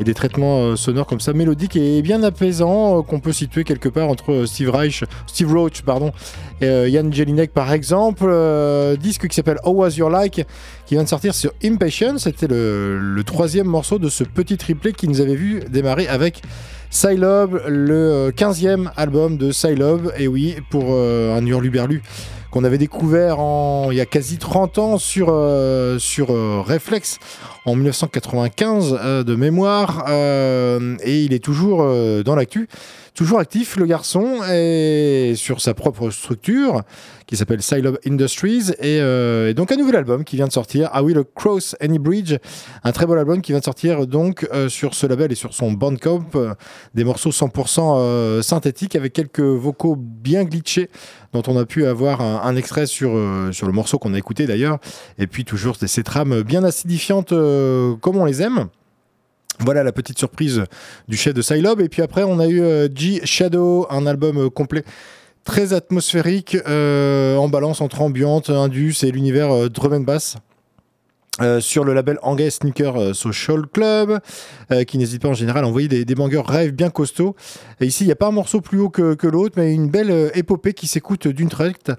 et 0.00 0.04
des 0.04 0.14
traitements 0.14 0.74
sonores 0.74 1.06
comme 1.06 1.20
ça, 1.20 1.32
mélodiques 1.32 1.76
et 1.76 2.02
bien 2.02 2.24
apaisants, 2.24 3.04
qu'on 3.04 3.20
peut 3.20 3.32
situer 3.32 3.62
quelque 3.62 3.88
part 3.88 4.08
entre 4.08 4.46
Steve 4.46 4.70
Reich, 4.70 5.04
Steve 5.28 5.52
Roach, 5.52 5.82
pardon, 5.82 6.10
et 6.60 6.66
Yann 6.90 7.12
Jelinek 7.12 7.52
par 7.52 7.72
exemple. 7.72 8.34
disque 9.00 9.28
qui 9.28 9.36
s'appelle 9.36 9.60
How 9.62 9.74
Was 9.74 9.90
Your 9.90 10.10
Like, 10.10 10.44
qui 10.88 10.94
vient 10.94 11.04
de 11.04 11.08
sortir 11.08 11.34
sur 11.34 11.52
Impatient. 11.62 12.16
C'était 12.16 12.46
le, 12.48 13.22
troisième 13.24 13.66
morceau 13.66 13.98
de 13.98 14.08
ce 14.08 14.24
petit 14.24 14.56
triplet 14.56 14.92
qui 14.92 15.06
nous 15.06 15.20
avait 15.20 15.34
vu 15.34 15.60
démarrer 15.68 16.08
avec 16.08 16.40
Silob, 16.88 17.60
le 17.68 18.32
15e 18.34 18.90
album 18.96 19.36
de 19.36 19.52
Silob. 19.52 20.10
Et 20.16 20.28
oui, 20.28 20.56
pour 20.70 20.86
euh, 20.88 21.36
un 21.36 21.44
hurluberlu 21.44 22.02
qu'on 22.50 22.64
avait 22.64 22.78
découvert 22.78 23.40
en, 23.40 23.90
il 23.90 23.96
y 23.96 24.00
a 24.00 24.06
quasi 24.06 24.38
30 24.38 24.78
ans 24.78 24.98
sur, 24.98 25.28
euh, 25.30 25.98
sur 25.98 26.30
euh, 26.30 26.62
Reflex 26.66 27.18
en 27.64 27.74
1995 27.74 29.24
de 29.24 29.34
mémoire. 29.34 30.04
et 30.08 31.24
il 31.24 31.32
est 31.32 31.44
toujours 31.44 31.78
dans 32.24 32.34
l'actu. 32.34 32.68
Toujours 33.14 33.40
actif, 33.40 33.76
le 33.76 33.84
garçon, 33.84 34.44
et 34.48 35.34
sur 35.34 35.60
sa 35.60 35.74
propre 35.74 36.10
structure 36.10 36.84
qui 37.28 37.36
s'appelle 37.36 37.62
Silob 37.62 37.98
Industries. 38.06 38.72
Euh, 38.82 39.50
et, 39.50 39.54
donc 39.54 39.70
un 39.70 39.76
nouvel 39.76 39.96
album 39.96 40.24
qui 40.24 40.36
vient 40.36 40.46
de 40.46 40.52
sortir, 40.52 40.88
Ah 40.92 41.02
Will 41.02 41.22
Cross 41.34 41.76
Any 41.80 41.98
Bridge. 41.98 42.36
Un 42.84 42.92
très 42.92 43.06
beau 43.06 43.12
album 43.12 43.42
qui 43.42 43.52
vient 43.52 43.58
de 43.58 43.64
sortir 43.64 44.06
donc 44.06 44.48
euh, 44.52 44.68
sur 44.68 44.94
ce 44.94 45.06
label 45.06 45.30
et 45.30 45.34
sur 45.34 45.52
son 45.52 45.72
Bandcamp. 45.72 46.24
Euh, 46.34 46.54
des 46.94 47.04
morceaux 47.04 47.30
100% 47.30 48.42
synthétiques 48.42 48.96
avec 48.96 49.12
quelques 49.12 49.40
vocaux 49.40 49.94
bien 49.96 50.44
glitchés 50.44 50.88
dont 51.32 51.42
on 51.46 51.58
a 51.58 51.66
pu 51.66 51.86
avoir 51.86 52.20
un, 52.20 52.56
extrait 52.56 52.86
sur, 52.86 53.10
sur 53.52 53.66
le 53.66 53.72
morceau 53.72 53.98
qu'on 53.98 54.14
a 54.14 54.18
écouté 54.18 54.46
d'ailleurs. 54.46 54.78
Et 55.18 55.26
puis 55.26 55.44
toujours 55.44 55.76
ces 55.76 56.02
trames 56.02 56.42
bien 56.42 56.64
acidifiantes 56.64 57.30
comme 57.30 58.16
on 58.16 58.24
les 58.24 58.42
aime. 58.42 58.68
Voilà 59.60 59.82
la 59.82 59.92
petite 59.92 60.18
surprise 60.18 60.64
du 61.08 61.16
chef 61.16 61.34
de 61.34 61.42
Silob. 61.42 61.80
Et 61.80 61.88
puis 61.88 62.02
après, 62.02 62.22
on 62.22 62.38
a 62.38 62.46
eu 62.46 62.60
euh, 62.60 62.88
G 62.94 63.20
Shadow, 63.24 63.86
un 63.90 64.06
album 64.06 64.38
euh, 64.38 64.50
complet 64.50 64.84
très 65.44 65.72
atmosphérique, 65.72 66.56
euh, 66.68 67.36
en 67.36 67.48
balance 67.48 67.80
entre 67.80 68.02
ambiante, 68.02 68.50
indus 68.50 69.02
et 69.02 69.10
l'univers 69.10 69.70
drum 69.70 69.94
and 69.94 70.00
bass. 70.00 70.36
Sur 71.60 71.84
le 71.84 71.94
label 71.94 72.18
Angus 72.22 72.54
Sneaker 72.56 73.14
Social 73.14 73.66
Club, 73.72 74.18
qui 74.86 74.98
n'hésite 74.98 75.22
pas 75.22 75.28
en 75.28 75.34
général 75.34 75.64
à 75.64 75.68
envoyer 75.68 75.88
des, 75.88 76.04
des 76.04 76.14
bangers 76.14 76.42
rêves 76.46 76.72
bien 76.72 76.90
costauds. 76.90 77.36
Et 77.80 77.86
ici, 77.86 78.04
il 78.04 78.06
n'y 78.06 78.12
a 78.12 78.16
pas 78.16 78.28
un 78.28 78.32
morceau 78.32 78.60
plus 78.60 78.80
haut 78.80 78.90
que, 78.90 79.14
que 79.14 79.26
l'autre, 79.26 79.54
mais 79.56 79.74
une 79.74 79.88
belle 79.88 80.30
épopée 80.34 80.74
qui 80.74 80.86
s'écoute 80.86 81.28
d'une 81.28 81.48
traite 81.48 81.92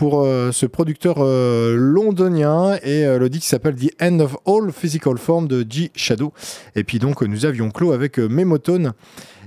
pour 0.00 0.22
euh, 0.22 0.50
ce 0.50 0.64
producteur 0.64 1.16
euh, 1.18 1.76
londonien 1.76 2.78
et 2.82 3.04
euh, 3.04 3.18
le 3.18 3.28
disque 3.28 3.44
s'appelle 3.44 3.74
The 3.74 3.90
End 4.00 4.20
of 4.20 4.34
All 4.46 4.72
Physical 4.72 5.18
Form 5.18 5.46
de 5.46 5.62
G 5.68 5.90
Shadow. 5.94 6.32
Et 6.74 6.84
puis 6.84 6.98
donc 6.98 7.20
nous 7.20 7.44
avions 7.44 7.70
clos 7.70 7.92
avec 7.92 8.16
Memotone 8.16 8.94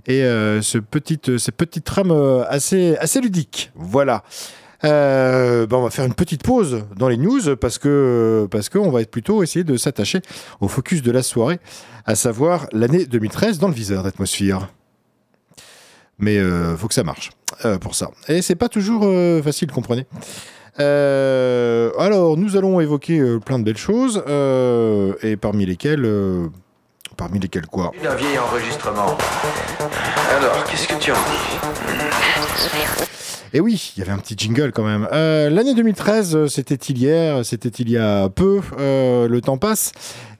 et 0.06 0.20
ce 0.20 0.78
petite, 0.78 1.40
ces 1.40 1.52
petites 1.52 1.86
trames 1.86 2.12
assez, 2.50 2.96
assez 2.98 3.20
ludiques. 3.20 3.72
Voilà. 3.74 4.24
Ben, 4.84 5.68
on 5.72 5.84
va 5.84 5.90
faire 5.90 6.06
une 6.06 6.14
petite 6.14 6.44
pause 6.44 6.86
dans 6.96 7.08
les 7.08 7.18
news 7.18 7.56
parce 7.56 7.78
que 7.78 8.48
parce 8.52 8.70
qu'on 8.70 8.92
va 8.92 9.02
être 9.02 9.12
plutôt 9.12 9.42
essayer 9.42 9.64
de 9.64 9.78
s'attacher 9.78 10.22
au 10.60 10.68
focus 10.68 11.02
de 11.02 11.12
la 11.12 11.24
soirée, 11.24 11.60
à 12.06 12.16
savoir 12.16 12.68
l'année 12.72 13.06
2013 13.06 13.60
dans 13.60 13.70
le 13.70 13.74
viseur 13.74 14.04
d'atmosphère. 14.04 14.70
Mais 16.20 16.36
il 16.36 16.76
faut 16.78 16.88
que 16.88 16.94
ça 16.94 17.04
marche. 17.04 17.32
Euh, 17.66 17.78
pour 17.78 17.96
ça. 17.96 18.10
Et 18.28 18.42
c'est 18.42 18.56
pas 18.56 18.70
toujours 18.70 19.04
euh, 19.06 19.42
facile, 19.42 19.72
comprenez. 19.72 20.06
Euh, 20.80 21.92
alors, 22.00 22.36
nous 22.36 22.58
allons 22.58 22.80
évoquer 22.80 23.22
plein 23.46 23.60
de 23.60 23.64
belles 23.64 23.78
choses, 23.78 24.24
et 25.22 25.38
parmi 25.38 25.66
lesquelles, 25.66 26.10
parmi 27.16 27.40
lesquelles 27.40 27.68
quoi? 27.68 27.92
Un 28.04 28.16
vieil 28.16 28.40
enregistrement. 28.40 29.18
Alors, 30.36 30.64
qu'est-ce 30.66 30.88
que 30.88 30.96
tu 30.96 31.12
en 31.12 31.16
dis? 31.16 31.60
Et 33.54 33.60
oui, 33.60 33.94
il 33.96 34.00
y 34.00 34.04
avait 34.04 34.12
un 34.12 34.18
petit 34.18 34.36
jingle 34.38 34.72
quand 34.72 34.84
même. 34.84 35.08
L'année 35.12 35.76
2013, 35.76 36.48
c'était 36.48 36.76
hier, 36.76 37.46
c'était 37.46 37.70
il 37.70 37.90
y 37.90 37.98
a 37.98 38.30
peu, 38.30 38.62
le 38.78 39.40
temps 39.40 39.58
passe. 39.58 39.92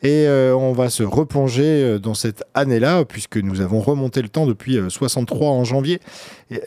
Et 0.04 0.28
euh, 0.28 0.54
on 0.54 0.74
va 0.74 0.90
se 0.90 1.02
replonger 1.02 1.64
euh, 1.64 1.98
dans 1.98 2.14
cette 2.14 2.44
année-là, 2.54 3.06
puisque 3.06 3.38
nous 3.38 3.62
avons 3.62 3.80
remonté 3.80 4.22
le 4.22 4.28
temps 4.28 4.46
depuis 4.46 4.78
63 4.90 5.48
euh, 5.48 5.50
en 5.52 5.64
janvier. 5.64 6.02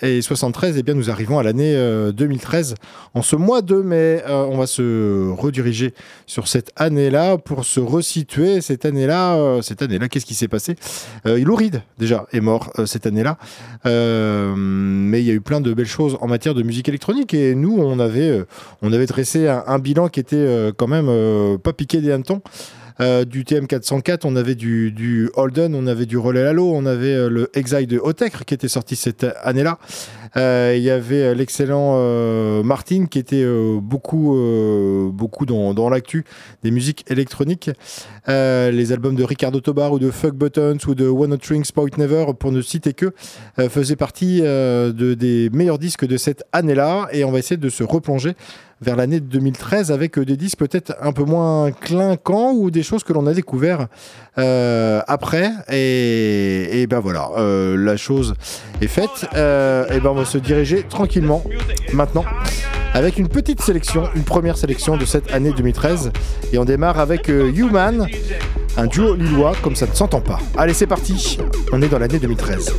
Et, 0.00 0.22
73, 0.22 0.74
et 0.76 0.80
eh 0.80 0.82
bien, 0.82 0.94
nous 0.94 1.10
arrivons 1.10 1.38
à 1.38 1.42
l'année 1.42 1.76
2013. 2.12 2.74
En 3.14 3.22
ce 3.22 3.36
mois 3.36 3.62
de 3.62 3.76
mai, 3.76 4.20
on 4.26 4.56
va 4.58 4.66
se 4.66 5.30
rediriger 5.30 5.94
sur 6.26 6.48
cette 6.48 6.72
année-là 6.74 7.38
pour 7.38 7.64
se 7.64 7.78
resituer. 7.78 8.62
Cette 8.62 8.84
année-là, 8.84 9.60
cette 9.62 9.82
année-là, 9.82 10.08
qu'est-ce 10.08 10.26
qui 10.26 10.34
s'est 10.34 10.48
passé? 10.48 10.74
Louride, 11.24 11.82
déjà, 11.98 12.26
est 12.32 12.40
mort 12.40 12.72
cette 12.84 13.06
année-là. 13.06 13.38
mais 13.84 15.20
il 15.20 15.24
y 15.24 15.30
a 15.30 15.34
eu 15.34 15.40
plein 15.40 15.60
de 15.60 15.72
belles 15.72 15.86
choses 15.86 16.18
en 16.20 16.26
matière 16.26 16.54
de 16.54 16.64
musique 16.64 16.88
électronique. 16.88 17.32
Et 17.32 17.54
nous, 17.54 17.78
on 17.78 18.00
avait, 18.00 18.42
on 18.82 18.92
avait 18.92 19.06
dressé 19.06 19.46
un, 19.46 19.62
un 19.68 19.78
bilan 19.78 20.08
qui 20.08 20.18
était 20.18 20.72
quand 20.76 20.88
même 20.88 21.58
pas 21.58 21.72
piqué 21.72 22.00
des 22.00 22.10
hannetons. 22.10 22.42
Euh, 23.00 23.24
du 23.24 23.44
TM404, 23.44 24.20
on 24.24 24.36
avait 24.36 24.54
du, 24.54 24.90
du, 24.90 25.30
Holden, 25.34 25.74
on 25.74 25.86
avait 25.86 26.06
du 26.06 26.16
Relais 26.16 26.42
Lalo, 26.42 26.72
on 26.74 26.86
avait 26.86 27.14
euh, 27.14 27.28
le 27.28 27.50
Exile 27.54 27.86
de 27.86 27.98
Hotecre 27.98 28.44
qui 28.44 28.54
était 28.54 28.68
sorti 28.68 28.96
cette 28.96 29.26
année-là. 29.42 29.78
Euh, 30.36 30.74
il 30.76 30.82
y 30.82 30.90
avait 30.90 31.34
l'excellent 31.34 31.96
Martin 32.62 33.06
qui 33.06 33.18
était 33.18 33.46
beaucoup, 33.80 34.36
beaucoup 35.12 35.46
dans, 35.46 35.72
dans 35.72 35.88
l'actu 35.88 36.24
des 36.62 36.70
musiques 36.70 37.04
électroniques. 37.10 37.70
les 38.26 38.92
albums 38.92 39.14
de 39.14 39.24
Ricardo 39.24 39.60
Tobar 39.60 39.92
ou 39.92 39.98
de 39.98 40.10
Fuck 40.10 40.34
Buttons 40.34 40.76
ou 40.86 40.94
de 40.94 41.06
One 41.06 41.30
Not 41.30 41.38
Rings 41.48 41.70
Point 41.72 41.96
Never, 41.96 42.26
pour 42.38 42.52
ne 42.52 42.60
citer 42.60 42.92
que, 42.92 43.12
faisaient 43.56 43.96
partie 43.96 44.42
de, 44.42 45.14
des 45.14 45.48
meilleurs 45.52 45.78
disques 45.78 46.06
de 46.06 46.18
cette 46.18 46.44
année-là. 46.52 47.08
Et 47.12 47.24
on 47.24 47.32
va 47.32 47.38
essayer 47.38 47.56
de 47.56 47.68
se 47.70 47.82
replonger 47.82 48.34
vers 48.80 48.96
l'année 48.96 49.20
2013 49.20 49.90
avec 49.90 50.18
euh, 50.18 50.24
des 50.24 50.36
disques 50.36 50.58
peut-être 50.58 50.94
un 51.00 51.12
peu 51.12 51.24
moins 51.24 51.70
clinquants 51.72 52.52
ou 52.52 52.70
des 52.70 52.82
choses 52.82 53.04
que 53.04 53.12
l'on 53.12 53.26
a 53.26 53.32
découvert 53.32 53.86
euh, 54.38 55.00
après. 55.06 55.50
Et, 55.70 56.86
ben 56.88 57.00
voilà, 57.00 57.30
euh, 57.36 57.76
la 57.76 57.96
chose 57.96 58.34
est 58.80 58.86
faite. 58.86 59.26
et 59.32 60.00
ben 60.00 60.10
on 60.10 60.14
va 60.14 60.24
se 60.24 60.38
diriger 60.38 60.82
tranquillement 60.82 61.42
maintenant 61.92 62.24
avec 62.94 63.18
une 63.18 63.28
petite 63.28 63.60
sélection, 63.60 64.08
une 64.14 64.24
première 64.24 64.56
sélection 64.56 64.96
de 64.96 65.04
cette 65.04 65.32
année 65.32 65.52
2013. 65.54 66.12
Et 66.52 66.58
on 66.58 66.64
démarre 66.64 66.98
avec 66.98 67.28
Human, 67.28 68.06
un 68.76 68.86
duo 68.86 69.14
lillois 69.14 69.52
comme 69.62 69.76
ça 69.76 69.86
ne 69.86 69.94
s'entend 69.94 70.20
pas. 70.20 70.38
Allez, 70.56 70.72
c'est 70.72 70.86
parti. 70.86 71.38
On 71.72 71.82
est 71.82 71.88
dans 71.88 71.98
l'année 71.98 72.18
2013. 72.18 72.72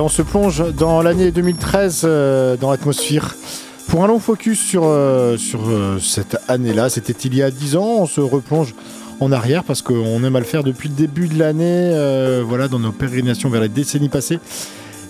On 0.00 0.08
se 0.08 0.22
plonge 0.22 0.64
dans 0.76 1.02
l'année 1.02 1.30
2013 1.30 2.02
euh, 2.04 2.56
dans 2.56 2.70
l'atmosphère. 2.70 3.36
Pour 3.86 4.02
un 4.02 4.08
long 4.08 4.18
focus 4.18 4.58
sur, 4.58 4.84
euh, 4.86 5.36
euh, 5.54 5.98
cette 6.00 6.36
année-là, 6.48 6.88
c'était 6.88 7.12
il 7.12 7.34
y 7.36 7.42
a 7.42 7.50
10 7.50 7.76
ans, 7.76 7.96
on 8.00 8.06
se 8.06 8.20
replonge 8.20 8.74
en 9.20 9.30
arrière 9.30 9.62
parce 9.62 9.82
qu'on 9.82 10.24
aime 10.24 10.34
à 10.34 10.40
le 10.40 10.46
faire 10.46 10.64
depuis 10.64 10.88
le 10.88 10.96
début 10.96 11.28
de 11.28 11.38
l'année, 11.38 11.92
voilà, 12.44 12.66
dans 12.66 12.80
nos 12.80 12.90
pérégrinations 12.90 13.48
vers 13.50 13.60
les 13.60 13.68
décennies 13.68 14.08
passées. 14.08 14.40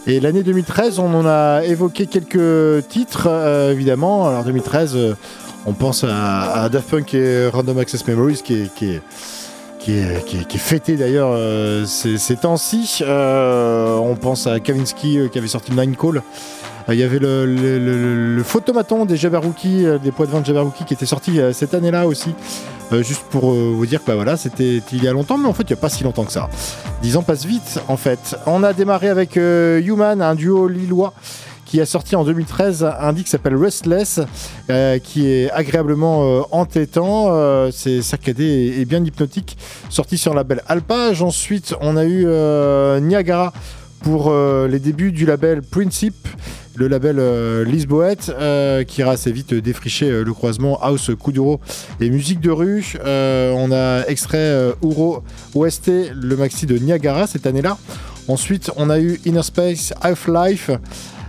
Et 0.07 0.21
l'année 0.21 0.43
2013, 0.43 0.99
on 0.99 1.15
en 1.15 1.25
a 1.25 1.63
évoqué 1.65 2.07
quelques 2.07 2.87
titres, 2.89 3.29
évidemment. 3.73 4.29
Alors 4.29 4.45
2013, 4.45 4.99
on 5.67 5.73
pense 5.73 6.05
à, 6.07 6.69
Daft 6.71 6.91
Punk 6.91 7.15
et 7.15 7.49
Random 7.49 7.79
Access 7.79 8.07
Memories 8.07 8.43
qui 8.45 8.55
est 8.85 9.03
qui 9.85 9.99
est, 10.57 10.59
fêté 10.59 10.97
d'ailleurs 10.97 11.31
euh, 11.33 11.85
ces, 11.85 12.37
temps-ci. 12.37 13.01
Euh, 13.03 13.97
on 13.97 14.17
pense 14.17 14.47
à 14.47 14.59
Kavinsky 14.59 15.19
euh, 15.19 15.29
qui 15.29 15.37
avait 15.37 15.49
sorti 15.49 15.73
Nine 15.73 15.95
Call. 15.95 16.23
Il 16.89 16.95
y 16.95 17.03
avait 17.03 17.19
le, 17.19 18.43
photomaton 18.45 19.05
des 19.05 19.17
des 19.17 20.13
poids 20.13 20.27
de 20.27 20.31
vin 20.31 20.41
de 20.41 20.47
Jabberwocky 20.47 20.85
qui 20.85 20.95
était 20.95 21.07
sorti 21.07 21.41
cette 21.53 21.73
année-là 21.73 22.07
aussi. 22.07 22.35
juste 23.01 23.25
pour 23.31 23.53
vous 23.53 23.87
dire 23.87 24.03
que 24.03 24.07
bah, 24.07 24.17
voilà, 24.17 24.37
c'était 24.37 24.83
il 24.93 25.03
y 25.03 25.09
a 25.09 25.13
longtemps, 25.13 25.39
mais 25.39 25.49
en 25.49 25.55
fait 25.55 25.63
il 25.63 25.73
n'y 25.73 25.79
a 25.79 25.81
pas 25.81 25.89
si 25.89 26.05
longtemps 26.05 26.25
que 26.25 26.33
ça. 26.33 26.51
Dix 27.01 27.17
ans 27.17 27.23
passent 27.23 27.47
vite 27.47 27.81
en 27.89 27.97
fait. 27.97 28.37
On 28.45 28.63
a 28.63 28.75
démarré 28.75 29.09
avec 29.09 29.37
Human, 29.37 30.21
un 30.21 30.35
duo 30.35 30.69
lillois 30.69 31.15
qui 31.65 31.81
a 31.81 31.87
sorti 31.87 32.17
en 32.17 32.25
2013 32.25 32.87
un 32.99 33.13
disque 33.13 33.27
qui 33.27 33.31
s'appelle 33.31 33.57
Restless, 33.57 34.21
euh, 34.71 34.99
qui 34.99 35.29
est 35.29 35.51
agréablement 35.51 36.25
euh, 36.25 36.43
entêtant. 36.51 37.29
Euh, 37.29 37.71
c'est 37.73 38.03
saccadé 38.03 38.77
et, 38.79 38.85
bien 38.85 39.05
hypnotique, 39.05 39.57
sorti 39.89 40.19
sur 40.19 40.33
le 40.33 40.37
label 40.37 40.63
Alpage. 40.69 41.23
Ensuite, 41.23 41.75
on 41.81 41.97
a 41.97 42.05
eu 42.05 42.27
Niagara 43.03 43.53
pour 44.03 44.35
les 44.69 44.79
débuts 44.79 45.13
du 45.13 45.25
label 45.25 45.63
Principe 45.63 46.29
le 46.77 46.89
label 46.89 47.63
Lisboète 47.63 48.33
qui 48.89 49.01
ira 49.01 49.13
assez 49.13 49.31
vite 49.31 49.55
défricher 49.55 50.11
le 50.11 50.33
croisement 50.35 50.77
House 50.83 51.11
Kuduro 51.23 51.61
et 52.01 52.11
musique 52.11 52.41
de 52.41 52.51
rue. 52.51 52.97
on 53.05 53.73
a 53.73 54.05
extrait 54.09 54.75
Uro 54.83 55.23
OST, 55.55 56.11
le 56.13 56.37
maxi 56.37 56.67
de 56.67 56.77
Niagara 56.77 57.27
cette 57.27 57.47
année-là. 57.47 57.79
Ensuite, 58.27 58.71
on 58.77 58.89
a 58.89 58.99
eu 58.99 59.21
Inner 59.27 59.43
Space 59.43 59.93
Half-Life 60.01 60.71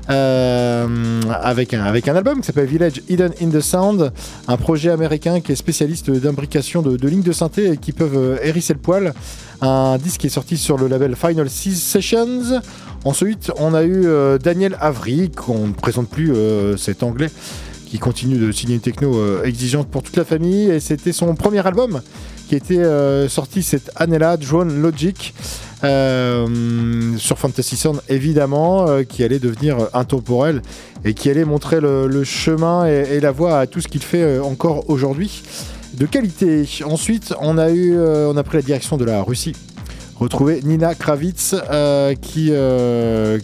euh, 0.10 1.22
avec, 1.42 1.74
un, 1.74 1.84
avec 1.84 2.08
un 2.08 2.16
album 2.16 2.40
qui 2.40 2.46
s'appelle 2.46 2.68
Village 2.68 3.02
Hidden 3.10 3.32
in 3.42 3.50
the 3.50 3.60
Sound, 3.60 4.12
un 4.48 4.58
projet 4.58 4.92
américain 4.92 5.42
qui 5.42 5.52
est 5.52 5.56
spécialiste 5.56 6.12
d'imbrication 6.12 6.82
de, 6.82 7.08
lignes 7.08 7.24
de 7.24 7.32
synthé 7.32 7.72
et 7.72 7.78
qui 7.78 7.92
peuvent 7.92 8.16
euh, 8.16 8.38
hérisser 8.44 8.74
le 8.74 8.80
poil. 8.80 9.14
Un 9.62 9.98
disque 9.98 10.22
qui 10.22 10.28
est 10.28 10.32
sorti 10.32 10.58
sur 10.58 10.78
le 10.78 10.88
label 10.88 11.16
Final 11.16 11.50
Six 11.50 11.76
Sessions. 11.76 12.62
Ensuite, 13.04 13.52
on 13.58 13.74
a 13.74 13.84
eu 13.84 14.06
euh, 14.06 14.38
Daniel 14.38 14.78
Avery, 14.80 15.32
qu'on 15.32 15.68
ne 15.68 15.74
présente 15.74 16.10
plus 16.10 16.34
cet 16.78 17.04
anglais 17.04 17.30
qui 17.88 18.00
continue 18.00 18.38
de 18.38 18.52
signer 18.52 18.76
une 18.76 18.82
techno 18.82 19.44
exigeante 19.44 19.88
pour 19.88 20.04
toute 20.04 20.18
la 20.18 20.26
famille. 20.26 20.70
Et 20.70 20.80
c'était 20.80 21.14
son 21.14 21.34
premier 21.36 21.66
album 21.66 22.02
qui 22.50 22.56
était 22.56 22.84
sorti 23.30 23.64
cette 23.64 23.92
année-là, 23.96 24.38
Drone 24.38 24.82
Logic. 24.82 25.34
Euh, 25.84 27.18
sur 27.18 27.38
Fantasy 27.38 27.76
Sound 27.76 28.02
évidemment, 28.08 28.88
euh, 28.88 29.04
qui 29.04 29.24
allait 29.24 29.40
devenir 29.40 29.78
intemporel 29.94 30.62
et 31.04 31.14
qui 31.14 31.30
allait 31.30 31.46
montrer 31.46 31.80
le, 31.82 32.24
chemin 32.24 32.86
et, 32.86 33.20
la 33.20 33.32
voie 33.32 33.60
à 33.60 33.68
tout 33.68 33.82
ce 33.82 33.88
qu'il 33.88 34.02
fait 34.02 34.24
euh, 34.24 34.44
encore 34.44 34.90
aujourd'hui 34.90 35.44
de 35.94 36.06
qualité. 36.06 36.66
Ensuite, 36.86 37.34
on 37.42 37.58
a 37.58 37.72
eu, 37.72 37.98
on 37.98 38.36
a 38.36 38.44
pris 38.44 38.58
la 38.58 38.64
direction 38.64 38.98
de 38.98 39.06
la 39.06 39.22
Russie 39.22 39.54
retrouver 40.18 40.62
Nina 40.64 40.96
Kravitz 40.96 41.56
qui, 42.22 42.52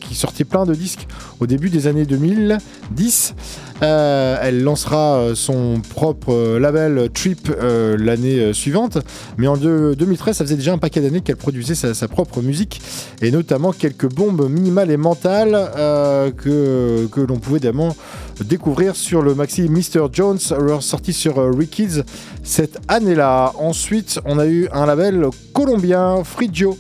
qui 0.02 0.16
sortait 0.16 0.44
plein 0.44 0.66
de 0.66 0.74
disques 0.74 1.08
au 1.40 1.48
début 1.48 1.70
des 1.70 1.88
années 1.88 2.06
2010. 2.06 3.36
Euh, 3.84 4.38
elle 4.42 4.64
lancera 4.64 5.16
euh, 5.16 5.36
son 5.36 5.82
propre 5.96 6.32
euh, 6.34 6.60
label 6.60 7.10
Trip 7.14 7.52
l'année 7.98 8.54
suivante. 8.54 9.00
Mais 9.38 9.48
en 9.48 9.58
2013, 9.58 10.38
ça 10.38 10.44
faisait 10.44 10.56
déjà 10.56 10.74
un 10.74 10.78
paquet 10.78 11.02
d'années 11.02 11.22
qu'elle 11.22 11.36
produisait 11.36 11.76
sa, 11.76 12.08
propre 12.08 12.42
musique 12.42 12.82
et 13.22 13.32
notamment 13.32 13.72
quelques 13.72 14.12
bombes 14.12 14.50
minimales 14.50 14.92
et 14.92 14.98
mentales 14.98 15.52
que, 16.38 17.08
l'on 17.16 17.38
pouvait 17.38 17.58
évidemment 17.58 17.96
découvrir 18.44 18.96
sur 18.96 19.22
le 19.22 19.36
maxi 19.36 19.70
Mr. 19.70 20.08
Jones, 20.12 20.40
sorti 20.80 21.14
sur 21.14 21.36
Rickids 21.56 22.02
cette 22.44 22.80
année-là. 22.88 23.54
Ensuite, 23.58 24.20
on 24.26 24.40
a 24.40 24.48
eu 24.48 24.68
un 24.74 24.86
label 24.86 25.28
colombien, 25.54 26.24
Frigio. 26.24 26.78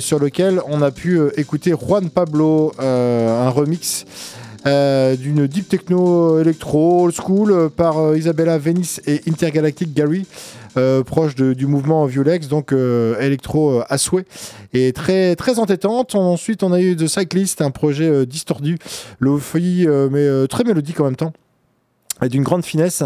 sur 0.00 0.18
lequel 0.18 0.60
on 0.68 0.82
a 0.82 0.90
pu 0.90 1.20
écouter 1.36 1.72
Juan 1.72 2.08
Pablo, 2.08 2.72
un 2.78 3.50
remix 3.50 4.06
euh, 4.66 5.16
d'une 5.16 5.46
deep 5.46 5.68
techno 5.68 6.38
électro 6.38 7.04
old 7.04 7.14
school 7.14 7.50
euh, 7.50 7.68
par 7.70 7.98
euh, 7.98 8.18
Isabella 8.18 8.58
Venice 8.58 9.00
et 9.06 9.22
Intergalactic 9.26 9.94
Gary. 9.94 10.26
proche 11.06 11.34
du 11.34 11.66
mouvement 11.66 12.06
Violex, 12.06 12.46
donc 12.46 12.72
électro 13.20 13.82
à 13.88 13.98
souhait, 13.98 14.24
et 14.72 14.92
très, 14.92 15.34
très 15.34 15.58
entêtante. 15.58 16.14
Ensuite, 16.14 16.62
on 16.62 16.72
a 16.72 16.80
eu 16.80 16.94
The 16.94 17.08
Cyclist, 17.08 17.60
un 17.60 17.72
projet 17.72 18.24
distordu, 18.24 18.78
lofi, 19.18 19.88
mais 20.12 20.46
très 20.46 20.62
mélodique 20.62 21.00
en 21.00 21.04
même 21.04 21.16
temps 21.16 21.32
d'une 22.28 22.42
grande 22.42 22.64
finesse. 22.64 23.02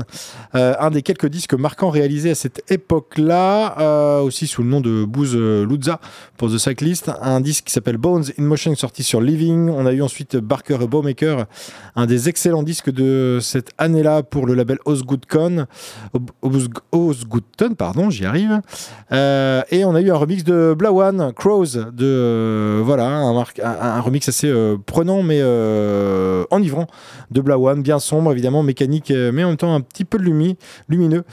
Euh, 0.55 0.74
un 0.78 0.91
des 0.91 1.03
quelques 1.03 1.27
disques 1.27 1.55
marquants 1.55 1.91
réalisés 1.91 2.31
à 2.31 2.35
cette 2.35 2.70
époque-là, 2.70 3.77
euh, 3.78 4.20
aussi 4.20 4.47
sous 4.47 4.62
le 4.62 4.69
nom 4.69 4.81
de 4.81 5.05
Booz 5.05 5.36
Lutza 5.36 6.01
pour 6.36 6.51
The 6.51 6.59
Cyclist. 6.59 7.11
Un 7.20 7.41
disque 7.41 7.65
qui 7.65 7.73
s'appelle 7.73 7.97
Bones 7.97 8.24
in 8.39 8.43
Motion 8.43 8.74
sorti 8.74 9.03
sur 9.03 9.20
Living. 9.20 9.69
On 9.69 9.86
a 9.86 9.93
eu 9.93 10.03
ensuite 10.03 10.36
Barker 10.36 10.78
et 10.82 10.86
Bowmaker, 10.86 11.47
un 11.97 12.07
des 12.07 12.28
excellents 12.28 12.62
disques 12.62 12.91
de 12.91 13.39
cette 13.41 13.70
année-là 13.78 14.23
pour 14.23 14.47
le 14.47 14.55
label 14.55 14.78
Osgoodcon. 14.85 15.66
Osgoodton, 16.93 17.74
pardon, 17.74 18.11
j'y 18.11 18.24
arrive. 18.24 18.61
Euh, 19.12 19.62
et 19.70 19.85
on 19.85 19.95
a 19.95 20.01
eu 20.01 20.11
un 20.11 20.16
remix 20.16 20.45
de 20.45 20.74
Blawan, 20.77 21.32
Crows, 21.35 21.77
de 21.93 22.81
voilà, 22.85 23.07
un, 23.07 23.45
un, 23.62 24.01
remix 24.01 24.28
assez 24.28 24.53
prenant 24.86 25.23
mais 25.23 25.43
enivrant 26.51 26.86
de 27.31 27.41
Blawan, 27.41 27.82
bien 27.82 27.99
sombre 27.99 28.32
évidemment, 28.32 28.62
mécanique 28.62 29.03
euh, 29.10 29.32
mais 29.32 29.44
en 29.44 29.48
même 29.48 29.56
temps 29.56 29.74
un 29.74 29.81
petit 29.81 30.05
peu 30.05 30.18
lumineux, 30.18 31.24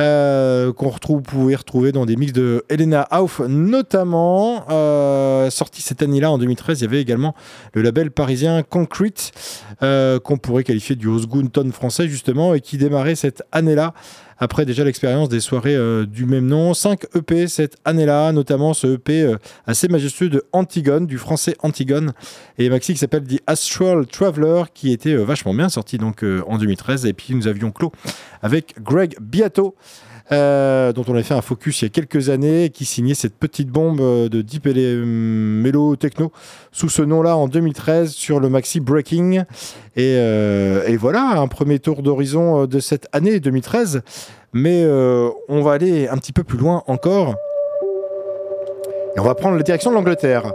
euh, 0.00 0.72
qu'on 0.72 0.88
retrouve, 0.88 1.18
vous 1.18 1.22
pouvez 1.22 1.56
retrouver 1.56 1.92
dans 1.92 2.06
des 2.06 2.16
mix 2.16 2.32
de 2.32 2.64
Elena 2.68 3.06
Auf, 3.10 3.40
notamment. 3.40 4.64
Euh, 4.70 5.50
sorti 5.50 5.82
cette 5.82 6.02
année-là, 6.02 6.30
en 6.30 6.38
2013, 6.38 6.80
il 6.80 6.84
y 6.84 6.86
avait 6.86 7.00
également 7.00 7.34
le 7.74 7.82
label 7.82 8.10
parisien 8.10 8.62
Concrete, 8.62 9.32
qu'on 9.80 10.38
pourrait 10.38 10.64
qualifier 10.64 10.96
du 10.96 11.08
Osgoon 11.08 11.50
français, 11.72 12.08
justement, 12.08 12.54
et 12.54 12.60
qui 12.60 12.78
démarrait 12.78 13.14
cette 13.14 13.42
année-là 13.52 13.94
après 14.38 14.64
déjà 14.64 14.84
l'expérience 14.84 15.28
des 15.28 15.40
soirées 15.40 15.76
euh, 15.76 16.06
du 16.06 16.26
même 16.26 16.46
nom. 16.46 16.74
5 16.74 17.06
EP 17.14 17.48
cette 17.48 17.76
année-là, 17.84 18.32
notamment 18.32 18.74
ce 18.74 18.94
EP 18.94 19.22
euh, 19.22 19.36
assez 19.66 19.88
majestueux 19.88 20.28
de 20.28 20.44
Antigone, 20.52 21.06
du 21.06 21.18
français 21.18 21.56
Antigone, 21.60 22.12
et 22.58 22.70
maxi 22.70 22.92
qui 22.92 22.98
s'appelle 22.98 23.24
The 23.24 23.40
Astral 23.46 24.06
Traveler, 24.06 24.64
qui 24.74 24.92
était 24.92 25.14
euh, 25.14 25.24
vachement 25.24 25.54
bien 25.54 25.68
sorti 25.68 25.98
donc 25.98 26.24
en 26.46 26.58
2013. 26.58 27.06
Et 27.06 27.12
puis 27.12 27.34
nous 27.34 27.48
avions 27.48 27.70
clos 27.70 27.92
avec 28.42 28.74
Greg 28.82 29.16
Biato. 29.20 29.74
Euh, 30.30 30.92
dont 30.92 31.04
on 31.08 31.16
a 31.16 31.22
fait 31.22 31.34
un 31.34 31.40
focus 31.40 31.80
il 31.80 31.84
y 31.84 31.86
a 31.86 31.88
quelques 31.88 32.28
années, 32.28 32.68
qui 32.68 32.84
signait 32.84 33.14
cette 33.14 33.34
petite 33.34 33.68
bombe 33.68 34.00
euh, 34.00 34.28
de 34.28 34.42
Deep 34.42 34.66
Mellow 34.66 35.96
Techno 35.96 36.32
sous 36.70 36.90
ce 36.90 37.00
nom-là 37.00 37.34
en 37.36 37.48
2013 37.48 38.10
sur 38.10 38.38
le 38.38 38.50
maxi 38.50 38.80
Breaking. 38.80 39.44
Et, 39.96 40.16
euh, 40.18 40.86
et 40.86 40.96
voilà, 40.96 41.40
un 41.40 41.48
premier 41.48 41.78
tour 41.78 42.02
d'horizon 42.02 42.66
de 42.66 42.78
cette 42.78 43.08
année 43.12 43.40
2013. 43.40 44.02
Mais 44.52 44.86
on 44.86 45.62
va 45.62 45.72
aller 45.72 46.08
un 46.08 46.16
petit 46.16 46.32
peu 46.32 46.42
plus 46.42 46.58
loin 46.58 46.82
encore. 46.86 47.34
Et 49.16 49.20
on 49.20 49.24
va 49.24 49.34
prendre 49.34 49.56
la 49.56 49.62
direction 49.62 49.90
de 49.90 49.96
l'Angleterre 49.96 50.52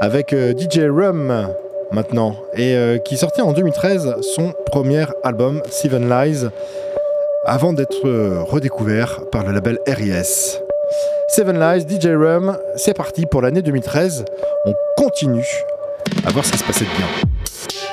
avec 0.00 0.34
DJ 0.34 0.88
Rum 0.88 1.48
maintenant, 1.92 2.36
et 2.56 2.98
qui 3.04 3.16
sortait 3.16 3.42
en 3.42 3.52
2013 3.52 4.16
son 4.22 4.54
premier 4.66 5.04
album, 5.22 5.60
Seven 5.70 6.08
Lies 6.08 6.46
avant 7.46 7.72
d'être 7.72 8.06
euh, 8.06 8.42
redécouvert 8.42 9.20
par 9.30 9.44
le 9.44 9.52
label 9.52 9.78
RIS. 9.86 10.58
Seven 11.28 11.58
Lies, 11.58 11.86
DJ 11.88 12.08
Rum, 12.08 12.58
c'est 12.76 12.94
parti 12.94 13.24
pour 13.24 13.40
l'année 13.40 13.62
2013. 13.62 14.24
On 14.66 14.74
continue 14.96 15.46
à 16.24 16.30
voir 16.30 16.44
ce 16.44 16.52
qui 16.52 16.58
se 16.58 16.64
passait 16.64 16.84
de 16.84 16.90
bien. 16.90 17.85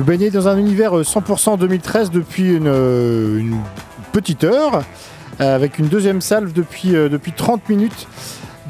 Vous 0.00 0.06
baignez 0.06 0.30
dans 0.30 0.48
un 0.48 0.56
univers 0.56 0.94
100% 0.94 1.58
2013 1.58 2.10
depuis 2.10 2.54
une, 2.54 3.60
petite 4.14 4.44
heure, 4.44 4.82
avec 5.38 5.78
une 5.78 5.88
deuxième 5.88 6.22
salve 6.22 6.54
depuis, 6.54 6.92
depuis 6.92 7.32
30 7.32 7.68
minutes 7.68 8.08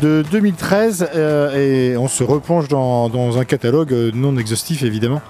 de 0.02 0.24
2013 0.28 1.08
et 1.54 1.94
on 1.96 2.08
se 2.08 2.24
replonge 2.24 2.66
dans, 2.66 3.08
dans, 3.08 3.38
un 3.38 3.44
catalogue 3.44 3.92
non 4.12 4.36
exhaustif 4.38 4.82
évidemment 4.82 5.22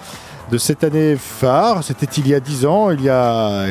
de 0.49 0.57
cette 0.57 0.83
année 0.83 1.17
phare. 1.17 1.83
C'était 1.83 2.07
il 2.07 2.27
y 2.27 2.33
a 2.33 2.39
10 2.39 2.65
ans, 2.65 2.89
il 2.89 3.03
y 3.03 3.09
a... 3.09 3.67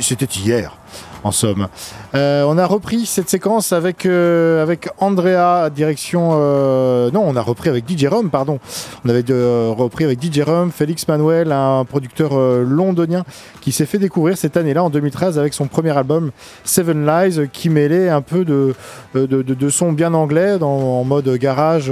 c'était 0.00 0.24
hier 0.24 0.78
en 1.22 1.32
somme. 1.32 1.68
Euh, 2.14 2.44
on 2.46 2.58
a 2.58 2.66
repris 2.66 3.06
cette 3.06 3.28
séquence 3.28 3.72
avec, 3.72 4.06
euh, 4.06 4.64
Andrea, 4.98 5.68
direction. 5.70 6.30
Euh, 6.34 7.10
non, 7.10 7.24
on 7.26 7.34
a 7.34 7.40
repris 7.40 7.70
avec 7.70 7.90
DJ 7.90 8.06
Rum, 8.06 8.30
pardon. 8.30 8.60
On 9.04 9.08
avait 9.08 9.24
repris 9.28 10.04
avec 10.04 10.22
DJ 10.22 10.40
Rum, 10.40 10.70
Félix 10.70 11.08
Manuel, 11.08 11.50
un 11.50 11.84
producteur 11.84 12.36
londonien 12.36 13.24
qui 13.60 13.72
s'est 13.72 13.86
fait 13.86 13.98
découvrir 13.98 14.36
cette 14.36 14.56
année-là, 14.56 14.84
en 14.84 14.90
2013, 14.90 15.38
avec 15.38 15.54
son 15.54 15.66
premier 15.66 15.96
album 15.96 16.30
Seven 16.64 17.04
Lies, 17.04 17.48
qui 17.52 17.68
mêlait 17.68 18.08
un 18.08 18.20
peu 18.22 18.44
de, 18.44 18.74
de, 19.14 19.68
son 19.68 19.92
bien 19.92 20.14
anglais 20.14 20.56
en 20.60 21.02
mode 21.04 21.28
garage. 21.36 21.90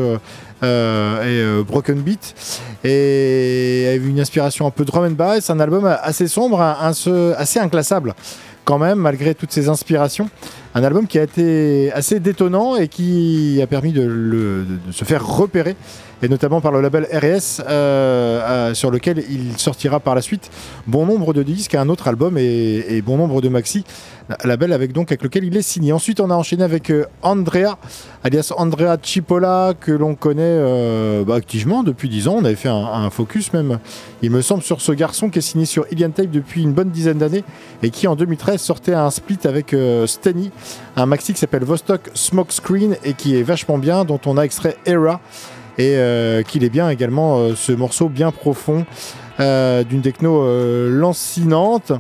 et 0.63 1.63
Broken 1.67 2.01
Beat 2.01 2.35
et 2.85 3.97
une 3.97 4.21
inspiration 4.21 4.67
un 4.67 4.71
peu 4.71 4.85
drum 4.85 5.05
and 5.05 5.11
bass, 5.13 5.51
un 5.51 5.59
album 5.59 5.85
assez 6.03 6.29
sombre, 6.29 6.61
assez 6.61 7.59
inclassable 7.59 8.15
quand 8.65 8.79
même, 8.79 8.99
malgré 8.99 9.35
toutes 9.35 9.53
ces 9.53 9.69
inspirations. 9.69 10.29
Un 10.75 10.85
album 10.85 11.07
qui 11.07 11.19
a 11.19 11.23
été 11.23 11.93
assez 11.93 12.21
détonnant 12.21 12.77
et 12.77 12.89
qui 12.89 13.61
a 13.63 13.67
permis 13.67 13.93
de, 13.93 14.65
se 14.91 15.05
faire 15.05 15.27
repérer, 15.27 15.77
et 16.23 16.29
notamment 16.29 16.61
par 16.61 16.71
le 16.71 16.81
label 16.81 17.07
RS, 17.13 17.61
euh, 17.61 17.65
euh, 17.69 18.75
sur 18.75 18.91
lequel 18.91 19.25
il 19.29 19.59
sortira 19.59 19.99
par 19.99 20.15
la 20.15 20.23
suite 20.23 20.51
bon 20.87 21.05
nombre 21.05 21.33
de 21.33 21.43
disques, 21.43 21.75
un 21.75 21.89
autre 21.89 22.07
album 22.07 22.39
et, 22.39 23.03
bon 23.05 23.17
nombre 23.17 23.41
de 23.41 23.49
maxi, 23.49 23.85
label 24.45 24.73
avec 24.73 24.93
donc 24.93 25.11
avec 25.11 25.23
lequel 25.23 25.45
il 25.45 25.57
est 25.57 25.63
signé. 25.63 25.93
Ensuite, 25.93 26.21
on 26.21 26.31
a 26.31 26.35
enchaîné 26.35 26.63
avec 26.63 26.91
euh, 26.91 27.07
Andrea, 27.23 27.77
alias 28.23 28.53
Andrea 28.57 28.97
Cipolla, 29.03 29.75
que 29.79 29.91
l'on 29.91 30.15
connaît 30.15 31.25
bah, 31.25 31.35
activement 31.35 31.83
depuis 31.83 32.09
10 32.09 32.29
ans. 32.29 32.37
On 32.39 32.45
avait 32.45 32.55
fait 32.55 32.69
un, 32.69 33.11
focus 33.11 33.53
même, 33.53 33.79
il 34.23 34.31
me 34.31 34.43
semble, 34.43 34.63
sur 34.63 34.81
ce 34.81 34.93
garçon 34.93 35.29
qui 35.29 35.41
est 35.41 35.43
signé 35.43 35.65
sur 35.65 35.87
Ilian 35.91 36.11
Tape 36.11 36.31
depuis 36.31 36.63
une 36.63 36.73
bonne 36.73 36.91
dizaine 36.91 37.19
d'années 37.19 37.43
et 37.83 37.91
qui 37.91 38.07
en 38.07 38.15
2013 38.15 38.61
sortait 38.61 38.95
un 38.95 39.11
split 39.11 39.39
avec 39.45 39.75
Steny 40.07 40.51
un 40.97 41.07
maxi 41.07 41.33
qui 41.33 41.41
s'appelle 41.41 41.65
Vostok 41.65 42.11
Smoke 42.15 42.53
Screen 42.53 42.97
et 43.05 43.15
qui 43.15 43.37
est 43.37 43.43
vachement 43.43 43.79
bien, 43.79 44.05
dont 44.05 44.21
on 44.27 44.37
a 44.37 44.43
extrait 44.43 44.77
Era 44.87 45.21
et 45.79 45.97
euh, 45.97 46.43
qu'il 46.43 46.65
est 46.65 46.71
bien 46.71 46.89
également 46.91 47.39
euh, 47.39 47.55
ce 47.55 47.73
morceau 47.73 48.09
bien 48.09 48.31
profond 48.31 48.85
euh, 49.41 49.85
d'une 49.85 50.03
techno 50.03 50.45
lancinante. 50.89 51.93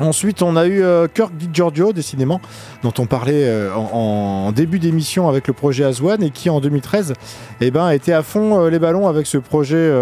Ensuite, 0.00 0.42
on 0.42 0.54
a 0.54 0.68
eu 0.68 0.84
Kirk 1.12 1.36
Di 1.36 1.48
Giorgio, 1.52 1.92
décidément, 1.92 2.40
dont 2.84 2.92
on 2.98 3.06
parlait 3.06 3.52
en, 3.74 4.52
début 4.52 4.78
d'émission 4.78 5.28
avec 5.28 5.48
le 5.48 5.52
projet 5.52 5.82
Azwan 5.82 6.22
et 6.22 6.30
qui 6.30 6.50
en 6.50 6.60
2013 6.60 7.14
eh 7.60 7.70
ben, 7.72 7.90
était 7.90 8.12
à 8.12 8.22
fond 8.22 8.68
les 8.68 8.78
ballons 8.78 9.08
avec 9.08 9.26
ce 9.26 9.38
projet 9.38 9.92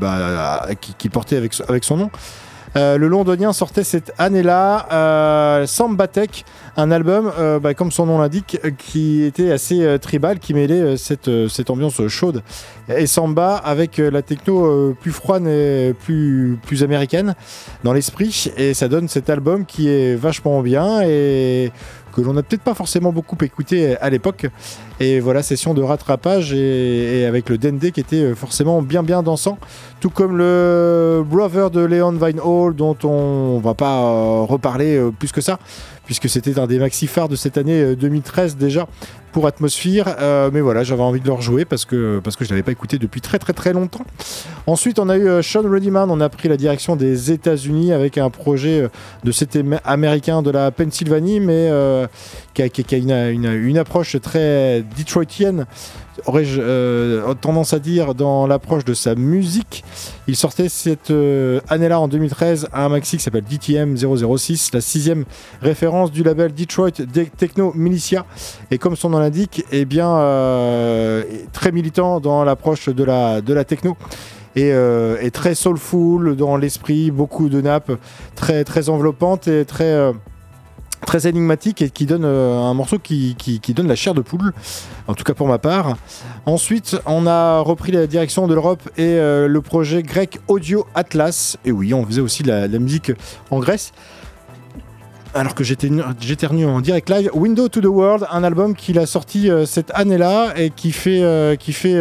bah, 0.00 0.66
qui, 0.80 1.10
portait 1.10 1.36
avec 1.36 1.84
son 1.84 1.98
nom. 1.98 2.10
Euh, 2.76 2.98
le 2.98 3.08
londonien 3.08 3.52
sortait 3.52 3.84
cette 3.84 4.12
année-là 4.18 4.88
euh, 4.92 5.66
Sambatek, 5.66 6.44
un 6.76 6.90
album, 6.90 7.32
euh, 7.38 7.58
bah, 7.58 7.74
comme 7.74 7.90
son 7.90 8.06
nom 8.06 8.18
l'indique, 8.18 8.58
qui 8.78 9.22
était 9.22 9.52
assez 9.52 9.98
tribal, 10.00 10.38
qui 10.38 10.54
mêlait 10.54 10.96
cette, 10.96 11.30
cette 11.48 11.70
ambiance 11.70 12.06
chaude 12.08 12.42
et 12.88 13.06
samba 13.06 13.56
avec 13.56 13.98
la 13.98 14.22
techno 14.22 14.94
plus 15.00 15.10
froide 15.10 15.46
et 15.46 15.94
plus, 16.04 16.58
plus 16.64 16.82
américaine 16.82 17.34
dans 17.84 17.92
l'esprit. 17.92 18.52
Et 18.56 18.74
ça 18.74 18.88
donne 18.88 19.08
cet 19.08 19.30
album 19.30 19.64
qui 19.64 19.88
est 19.88 20.14
vachement 20.14 20.62
bien 20.62 21.02
et 21.02 21.72
que 22.16 22.22
l'on 22.22 22.32
n'a 22.32 22.42
peut-être 22.42 22.62
pas 22.62 22.74
forcément 22.74 23.12
beaucoup 23.12 23.36
écouté 23.42 23.96
à 23.98 24.08
l'époque. 24.08 24.46
Et 25.00 25.20
voilà, 25.20 25.42
session 25.42 25.74
de 25.74 25.82
rattrapage 25.82 26.54
et, 26.54 27.26
avec 27.26 27.50
le 27.50 27.58
Dende 27.58 27.90
qui 27.90 28.00
était 28.00 28.34
forcément 28.34 28.80
bien 28.80 29.02
bien 29.02 29.22
dansant, 29.22 29.58
tout 30.00 30.08
comme 30.08 30.38
le 30.38 31.22
Brother 31.28 31.70
de 31.70 31.80
Leon 31.80 32.12
Vinehall 32.12 32.74
dont 32.74 32.96
on 33.04 33.58
va 33.58 33.74
pas 33.74 33.98
euh, 33.98 34.44
reparler 34.44 34.96
euh, 34.96 35.10
plus 35.10 35.32
que 35.32 35.40
ça 35.40 35.58
puisque 36.06 36.28
c'était 36.28 36.58
un 36.58 36.66
des 36.66 36.78
maxi 36.78 37.06
phares 37.06 37.28
de 37.28 37.36
cette 37.36 37.58
année 37.58 37.96
2013 37.96 38.54
euh, 38.54 38.58
déjà 38.58 38.86
pour 39.36 39.46
Atmosphere. 39.46 40.04
Euh, 40.18 40.48
mais 40.50 40.62
voilà, 40.62 40.82
j'avais 40.82 41.02
envie 41.02 41.20
de 41.20 41.26
le 41.26 41.34
rejouer 41.34 41.66
parce 41.66 41.84
que, 41.84 42.22
parce 42.24 42.36
que 42.36 42.46
je 42.46 42.48
ne 42.48 42.54
l'avais 42.54 42.62
pas 42.62 42.72
écouté 42.72 42.96
depuis 42.96 43.20
très 43.20 43.38
très 43.38 43.52
très 43.52 43.74
longtemps. 43.74 44.06
Ensuite, 44.66 44.98
on 44.98 45.10
a 45.10 45.18
eu 45.18 45.28
euh, 45.28 45.42
Sean 45.42 45.60
Reddyman, 45.70 46.10
on 46.10 46.22
a 46.22 46.30
pris 46.30 46.48
la 46.48 46.56
direction 46.56 46.96
des 46.96 47.32
États-Unis 47.32 47.92
avec 47.92 48.16
un 48.16 48.30
projet 48.30 48.88
de 49.24 49.32
cet 49.32 49.58
américain 49.84 50.40
de 50.40 50.50
la 50.50 50.70
Pennsylvanie, 50.70 51.40
mais 51.40 51.70
qui 52.54 52.62
a, 52.62 52.96
une, 52.96 53.44
une, 53.44 53.76
approche 53.76 54.18
très 54.22 54.82
detroitienne 54.96 55.66
aurais-je 56.26 56.60
euh, 56.60 57.34
tendance 57.34 57.72
à 57.72 57.78
dire, 57.78 58.14
dans 58.14 58.46
l'approche 58.46 58.84
de 58.84 58.94
sa 58.94 59.14
musique. 59.14 59.84
Il 60.26 60.36
sortait 60.36 60.68
cette 60.68 61.10
euh, 61.10 61.60
année-là, 61.68 62.00
en 62.00 62.08
2013, 62.08 62.68
un 62.72 62.88
maxi 62.88 63.16
qui 63.16 63.22
s'appelle 63.22 63.44
DTM 63.44 63.96
006, 63.96 64.70
la 64.72 64.80
sixième 64.80 65.24
référence 65.60 66.10
du 66.10 66.22
label 66.22 66.54
Detroit 66.54 66.92
Techno 67.36 67.72
Militia. 67.74 68.26
Et 68.70 68.78
comme 68.78 68.96
son 68.96 69.10
nom 69.10 69.18
l'indique, 69.18 69.64
eh 69.72 69.84
bien, 69.84 70.10
euh, 70.10 71.22
très 71.52 71.72
militant 71.72 72.20
dans 72.20 72.44
l'approche 72.44 72.88
de 72.88 73.04
la, 73.04 73.64
techno. 73.64 73.96
Et, 74.54 74.70
et, 74.70 75.30
très 75.30 75.54
soulful 75.54 76.34
dans 76.34 76.56
l'esprit, 76.56 77.10
beaucoup 77.10 77.50
de 77.50 77.60
nappes, 77.60 77.92
très, 78.34 78.64
très 78.64 78.88
enveloppante 78.88 79.48
et 79.48 79.66
très 79.66 80.12
très 81.06 81.26
énigmatique 81.26 81.80
et 81.80 81.88
qui 81.88 82.04
donne 82.04 82.24
euh, 82.24 82.58
un 82.58 82.74
morceau 82.74 82.98
qui, 82.98 83.34
donne 83.74 83.88
la 83.88 83.94
chair 83.94 84.12
de 84.12 84.20
poule, 84.20 84.52
en 85.06 85.14
tout 85.14 85.24
cas 85.24 85.32
pour 85.32 85.46
ma 85.46 85.58
part. 85.58 85.96
Ensuite, 86.44 86.98
on 87.06 87.26
a 87.26 87.60
repris 87.60 87.92
la 87.92 88.06
direction 88.06 88.46
de 88.46 88.52
l'Europe 88.52 88.82
et 88.98 89.04
euh, 89.04 89.48
le 89.48 89.60
projet 89.62 90.02
grec 90.02 90.40
Audio 90.48 90.86
Atlas. 90.94 91.56
Et 91.64 91.72
oui, 91.72 91.94
on 91.94 92.04
faisait 92.04 92.20
aussi 92.20 92.42
la, 92.42 92.68
musique 92.68 93.12
en 93.50 93.60
Grèce. 93.60 93.92
Alors 95.34 95.54
que 95.54 95.64
j'éternue 95.64 96.64
en 96.64 96.80
direct 96.80 97.10
live, 97.10 97.30
Window 97.34 97.68
to 97.68 97.82
the 97.82 97.86
World, 97.86 98.26
un 98.30 98.42
album 98.42 98.74
qu'il 98.74 98.98
a 98.98 99.04
sorti 99.04 99.50
euh, 99.50 99.66
cette 99.66 99.90
année-là 99.94 100.54
et 100.56 100.70
qui 100.70 100.92
fait, 100.92 101.56
qui, 101.60 101.72
fait, 101.72 102.00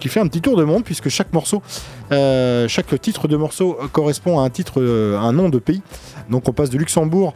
qui 0.00 0.08
fait 0.08 0.20
un 0.20 0.26
petit 0.26 0.40
tour 0.40 0.56
de 0.56 0.64
monde 0.64 0.82
puisque 0.82 1.10
chaque 1.10 1.32
morceau, 1.32 1.62
chaque 2.10 3.00
titre 3.00 3.28
de 3.28 3.36
morceau 3.36 3.78
correspond 3.92 4.40
à 4.40 4.44
un 4.44 4.50
titre, 4.50 4.82
un 4.82 5.32
nom 5.32 5.48
de 5.48 5.58
pays. 5.58 5.82
Donc 6.30 6.48
on 6.48 6.52
passe 6.52 6.70
de 6.70 6.78
Luxembourg 6.78 7.34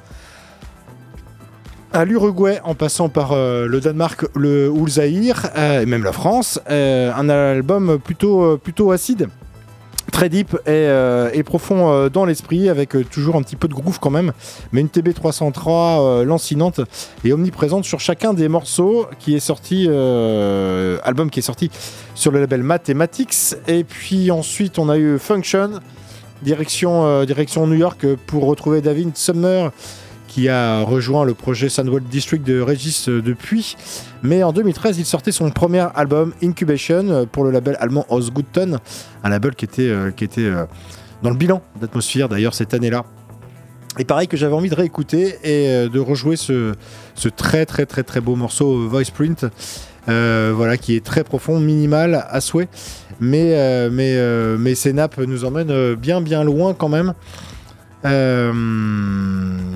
à 1.93 2.05
l'Uruguay 2.05 2.61
en 2.65 2.75
passant 2.75 3.09
par 3.09 3.33
euh, 3.33 3.67
le 3.67 3.81
Danemark 3.81 4.27
le, 4.35 4.71
ou 4.71 4.87
euh, 4.99 5.83
et 5.83 5.87
même 5.87 6.05
la 6.05 6.13
France. 6.13 6.61
Euh, 6.71 7.13
un 7.15 7.29
album 7.29 7.99
plutôt, 7.99 8.59
plutôt 8.59 8.93
acide. 8.93 9.29
Très 10.13 10.29
deep 10.29 10.57
et, 10.67 11.43
profond 11.45 12.09
dans 12.09 12.25
l'esprit, 12.25 12.69
avec 12.69 12.97
toujours 13.11 13.37
un 13.37 13.43
petit 13.43 13.55
peu 13.55 13.69
de 13.69 13.75
groove 13.75 14.01
quand 14.01 14.11
même, 14.11 14.33
mais 14.73 14.81
une 14.81 14.89
TB 14.89 15.15
303 15.15 16.25
lancinante 16.25 16.81
et 17.23 17.33
omniprésente 17.33 17.85
sur 17.85 18.01
chacun 18.01 18.35
des 18.35 18.49
morceaux 18.49 19.07
qui 19.21 19.37
est 19.37 19.41
sorti, 19.41 19.89
album 19.89 21.31
qui 21.31 21.39
est 21.39 21.43
sorti 21.43 21.71
sur 22.17 22.33
le 22.33 22.41
label 22.41 22.65
Mathematics. 22.65 23.55
Et 23.69 23.85
puis 23.85 24.33
ensuite, 24.33 24.81
on 24.81 24.89
a 24.89 24.99
eu 24.99 25.17
Function, 25.19 25.79
direction, 26.43 27.25
direction 27.25 27.69
New 27.69 27.79
York 27.79 28.05
pour 28.27 28.47
retrouver 28.47 28.81
David 28.81 29.17
Summer 29.17 29.71
qui 30.31 30.49
a 30.49 30.83
rejoint 30.83 31.25
le 31.25 31.35
projet 31.35 31.69
Sandwell 31.69 32.05
District 32.05 32.47
de 32.47 32.61
Regis 32.61 33.07
euh, 33.09 33.21
depuis. 33.21 33.77
Mais 34.23 34.45
en 34.45 34.53
2013, 34.53 34.97
il 35.01 35.05
sortait 35.05 35.33
son 35.33 35.51
premier 35.51 35.85
album 35.97 36.33
Incubation 36.41 37.09
euh, 37.09 37.25
pour 37.27 37.43
le 37.43 37.51
label 37.51 37.77
allemand 37.81 38.07
Osgutton, 38.09 38.79
un 39.25 39.29
label 39.29 39.57
qui 39.57 39.65
était, 39.65 39.89
euh, 39.89 40.13
qui 40.13 40.23
était 40.23 40.49
dans 41.25 41.31
le 41.31 41.37
bilan 41.37 41.63
d'atmosphère 41.81 42.29
d'ailleurs 42.29 42.55
cette 42.55 42.75
année-là. 42.75 43.05
Et 43.99 44.05
pareil 44.05 44.29
que 44.29 44.37
j'avais 44.37 44.55
envie 44.55 44.71
de 44.71 44.77
réécouter 44.77 45.35
et 45.43 45.89
de 45.89 45.99
rejouer 45.99 46.37
ce, 46.37 46.75
très 47.37 47.67
très 47.67 47.87
très 47.87 48.05
très 48.05 48.21
beau 48.21 48.37
morceau 48.37 48.89
Voice 48.89 49.11
Print, 49.13 49.47
voilà, 50.07 50.77
qui 50.77 50.95
est 50.95 51.05
très 51.05 51.25
profond, 51.25 51.59
minimal 51.59 52.25
à 52.31 52.41
souhait, 52.41 52.69
mais, 53.19 53.91
mais, 53.91 54.17
mais 54.59 54.77
ces 54.77 54.93
nappes 54.93 55.19
nous 55.19 55.45
emmènent 55.45 55.97
bien 55.97 56.21
bien 56.21 56.45
loin 56.45 56.73
quand 56.73 56.89
même. 56.89 57.15
Euh, 58.05 58.53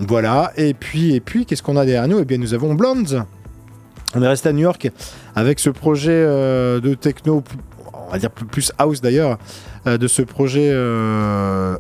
voilà. 0.06 0.52
Et 0.56 0.74
puis, 0.74 1.14
et 1.14 1.20
puis 1.20 1.46
qu'est-ce 1.46 1.62
qu'on 1.62 1.76
a 1.76 1.84
derrière 1.84 2.08
nous? 2.08 2.20
Eh 2.20 2.24
bien, 2.24 2.38
nous 2.38 2.54
avons 2.54 2.74
Blondes. 2.74 3.24
On 4.14 4.22
est 4.22 4.28
resté 4.28 4.48
à 4.48 4.52
New 4.52 4.60
York 4.60 4.90
avec 5.34 5.58
ce 5.58 5.70
projet 5.70 6.12
euh, 6.12 6.80
de 6.80 6.94
techno 6.94 7.42
on 8.06 8.12
va 8.12 8.18
dire 8.18 8.30
plus 8.30 8.70
house 8.78 9.00
d'ailleurs, 9.00 9.38
de 9.86 10.06
ce 10.06 10.22
projet 10.22 10.70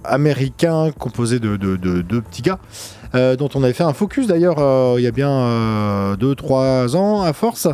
américain 0.04 0.90
composé 0.98 1.38
de 1.38 1.56
deux 1.56 2.20
petits 2.22 2.42
gars. 2.42 2.58
Euh, 3.14 3.36
dont 3.36 3.48
on 3.54 3.62
avait 3.62 3.72
fait 3.72 3.84
un 3.84 3.92
focus 3.92 4.26
d'ailleurs 4.26 4.56
euh, 4.58 4.96
il 4.98 5.04
y 5.04 5.06
a 5.06 5.12
bien 5.12 6.16
2-3 6.16 6.16
euh, 6.18 6.94
ans 6.94 7.22
à 7.22 7.32
force. 7.32 7.68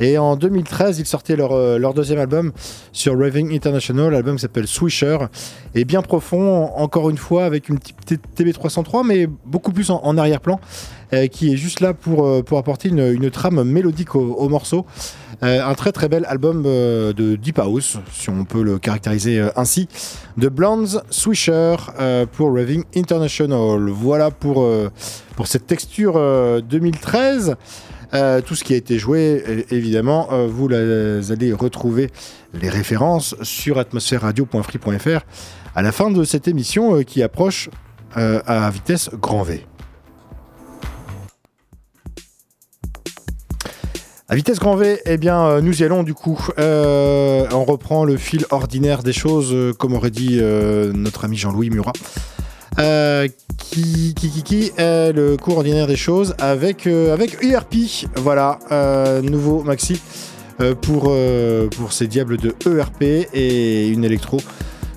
Et 0.00 0.16
en 0.18 0.34
2013, 0.34 0.98
ils 0.98 1.06
sortaient 1.06 1.36
leur, 1.36 1.54
leur 1.78 1.92
deuxième 1.92 2.18
album 2.18 2.52
sur 2.90 3.18
Raving 3.18 3.54
International, 3.54 4.10
l'album 4.10 4.38
s'appelle 4.38 4.66
Swisher, 4.66 5.18
et 5.74 5.84
bien 5.84 6.00
profond, 6.00 6.70
encore 6.74 7.10
une 7.10 7.18
fois, 7.18 7.44
avec 7.44 7.68
une 7.68 7.78
petite 7.78 8.22
TB303, 8.34 9.06
mais 9.06 9.26
beaucoup 9.44 9.72
plus 9.72 9.90
en, 9.90 10.16
arrière-plan, 10.16 10.58
qui 11.30 11.52
est 11.52 11.56
juste 11.58 11.80
là 11.80 11.92
pour, 11.92 12.42
pour 12.44 12.56
apporter 12.56 12.88
une, 12.88 13.12
une 13.12 13.30
trame 13.30 13.62
mélodique 13.62 14.14
au, 14.14 14.48
morceau. 14.48 14.86
Un 15.42 15.74
très 15.74 15.92
très 15.92 16.08
bel 16.08 16.24
album 16.26 16.62
de 16.62 17.36
Deep 17.36 17.58
House, 17.58 17.98
si 18.12 18.30
on 18.30 18.44
peut 18.44 18.62
le 18.62 18.78
caractériser 18.78 19.48
ainsi, 19.56 19.88
de 20.36 20.48
Blondes 20.48 21.02
Swisher 21.10 21.76
pour 22.32 22.54
Raving 22.54 22.84
International. 22.96 23.88
Voilà 23.88 24.30
pour 24.30 24.62
euh, 24.62 24.90
pour 25.36 25.46
cette 25.46 25.66
texture 25.66 26.14
2013. 26.62 27.50
Euh, 27.50 27.54
euh, 28.12 28.40
tout 28.40 28.56
ce 28.56 28.64
qui 28.64 28.74
a 28.74 28.76
été 28.76 28.98
joué, 28.98 29.64
évidemment, 29.70 30.28
vous 30.48 30.68
allez 30.72 31.52
retrouver 31.52 32.10
les 32.52 32.68
références 32.68 33.36
sur 33.42 33.78
atmosphère-radio.free.fr 33.78 35.20
à 35.76 35.82
la 35.82 35.92
fin 35.92 36.10
de 36.10 36.24
cette 36.24 36.48
émission 36.48 37.04
qui 37.04 37.22
approche 37.22 37.70
à 38.16 38.68
vitesse 38.70 39.10
grand 39.14 39.44
V. 39.44 39.64
À 44.30 44.36
vitesse 44.36 44.60
grand 44.60 44.76
V, 44.76 45.00
eh 45.04 45.16
bien, 45.18 45.60
nous 45.60 45.82
y 45.82 45.84
allons 45.84 46.02
du 46.04 46.14
coup. 46.14 46.38
on 46.56 47.64
reprend 47.64 48.04
le 48.04 48.16
fil 48.16 48.46
ordinaire 48.50 49.02
des 49.02 49.12
choses, 49.12 49.76
comme 49.76 49.92
aurait 49.92 50.12
dit 50.12 50.40
notre 50.94 51.24
ami 51.24 51.36
Jean-Louis 51.36 51.68
Murat. 51.68 51.92
Euh, 52.78 53.28
qui, 53.58 54.14
qui, 54.14 54.42
qui, 54.42 54.72
est 54.76 55.12
le 55.12 55.36
cours 55.36 55.58
ordinaire 55.58 55.86
des 55.86 55.96
choses 55.96 56.34
avec, 56.38 56.86
euh, 56.86 57.12
avec 57.12 57.42
ERP. 57.42 57.74
Voilà, 58.16 58.58
euh, 58.72 59.20
nouveau 59.22 59.62
maxi 59.62 60.00
pour, 60.82 61.10
pour 61.76 61.92
ces 61.92 62.06
diables 62.06 62.36
de 62.36 62.54
ERP 62.66 63.02
et 63.32 63.88
une 63.88 64.04
électro 64.04 64.36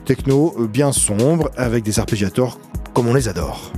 techno 0.03 0.53
bien 0.69 0.91
sombre 0.91 1.51
avec 1.55 1.85
des 1.85 1.99
arpégiators 1.99 2.59
comme 2.93 3.07
on 3.07 3.13
les 3.13 3.29
adore. 3.29 3.71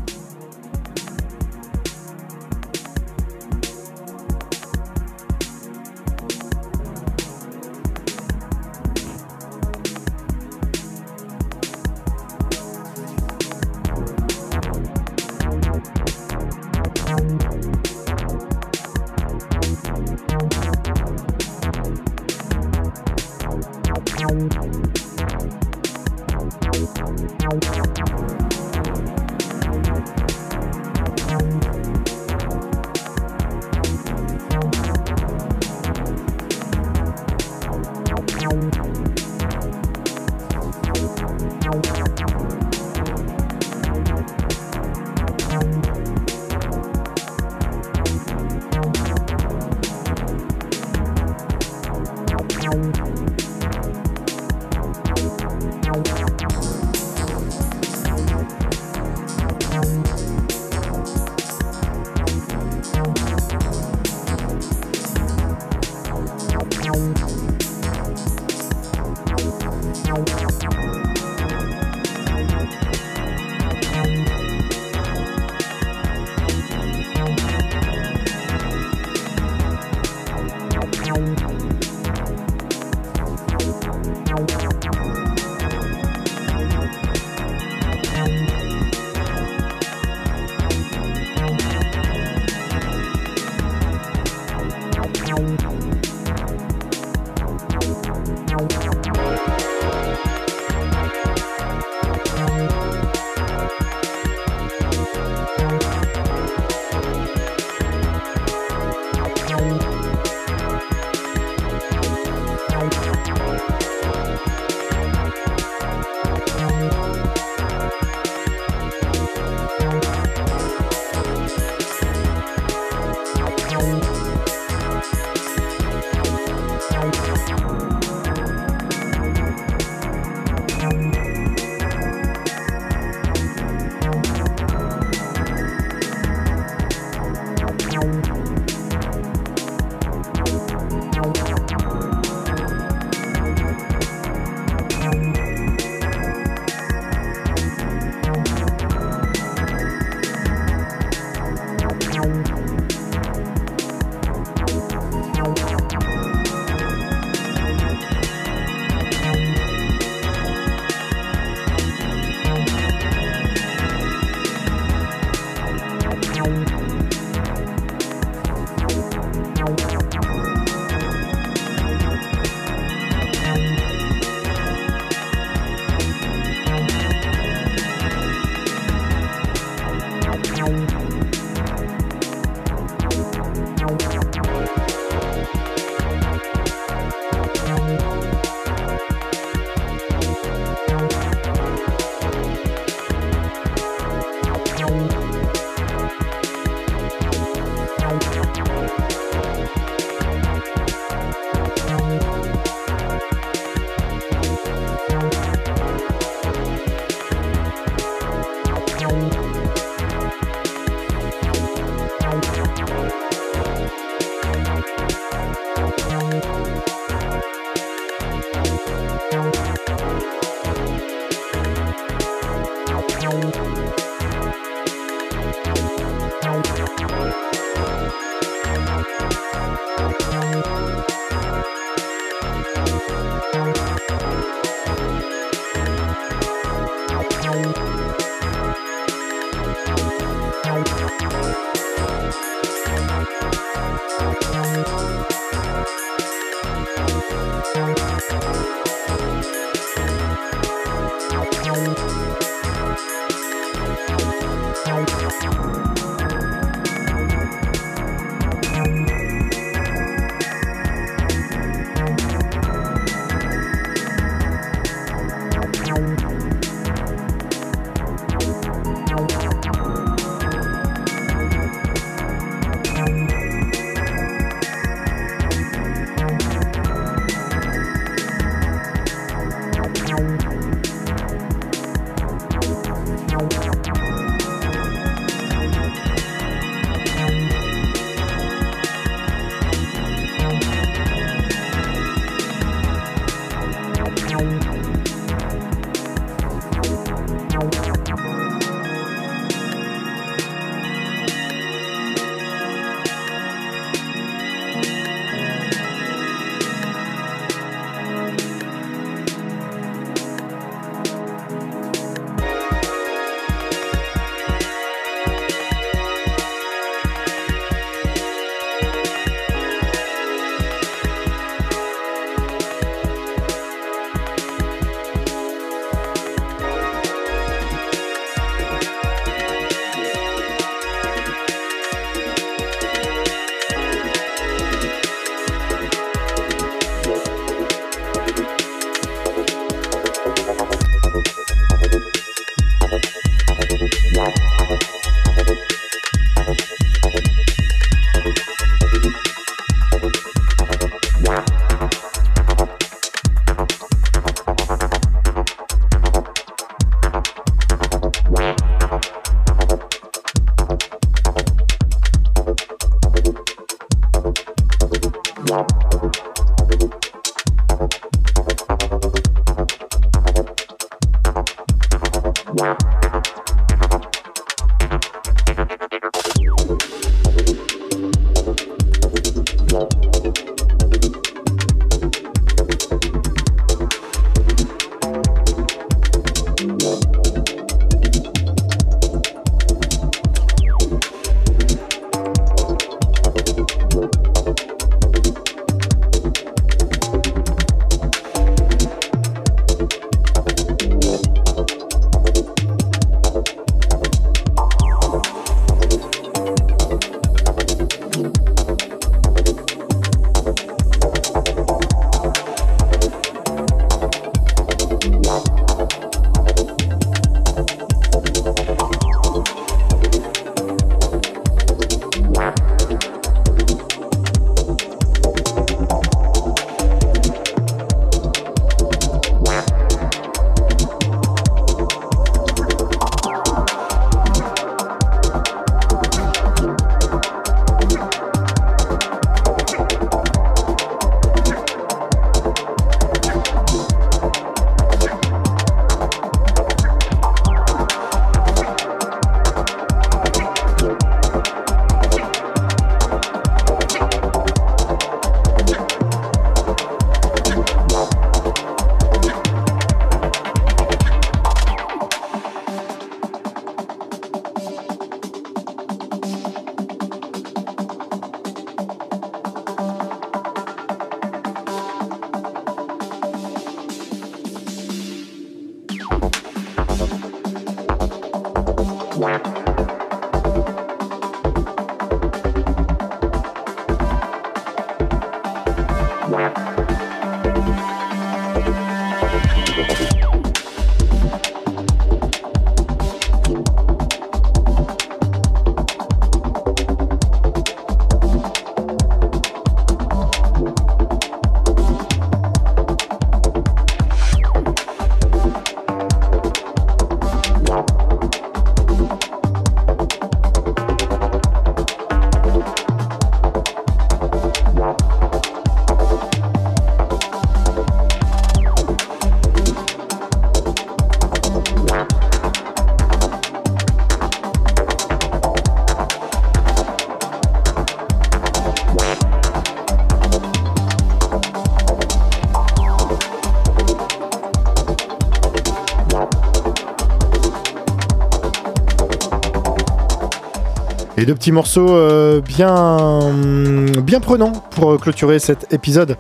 Deux 541.26 541.34
petits 541.34 541.52
morceaux 541.52 541.90
euh, 541.90 542.40
bien, 542.42 544.20
prenants 544.22 544.52
pour 544.52 544.92
euh, 544.92 544.98
clôturer 545.00 545.40
cet 545.40 545.74
épisode. 545.74 546.18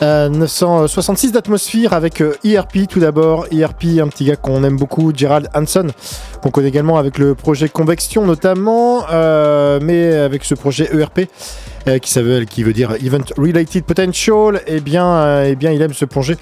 966 0.00 1.26
euh, 1.26 1.32
d'atmosphère 1.32 1.92
avec 1.92 2.22
ERP 2.44 2.86
tout 2.88 3.00
d'abord. 3.00 3.46
ERP, 3.50 3.98
un 4.00 4.06
petit 4.06 4.26
gars 4.26 4.36
qu'on 4.36 4.62
aime 4.62 4.76
beaucoup, 4.76 5.12
Gerald 5.12 5.48
Hanson, 5.54 5.88
qu'on 6.40 6.50
connaît 6.50 6.68
également 6.68 6.98
avec 6.98 7.18
le 7.18 7.34
projet 7.34 7.68
Convection 7.68 8.24
notamment, 8.24 9.06
mais 9.80 10.12
avec 10.14 10.44
ce 10.44 10.54
projet 10.54 10.88
ERP 10.96 11.22
qui, 12.00 12.46
qui 12.48 12.62
veut 12.62 12.72
dire 12.72 12.94
Event 13.04 13.24
Related 13.36 13.82
Potential, 13.82 14.60
eh 14.68 14.78
bien, 14.78 15.42
eh 15.42 15.56
bien 15.56 15.72
il 15.72 15.82
aime 15.82 15.94
se 15.94 16.04
plonger 16.04 16.36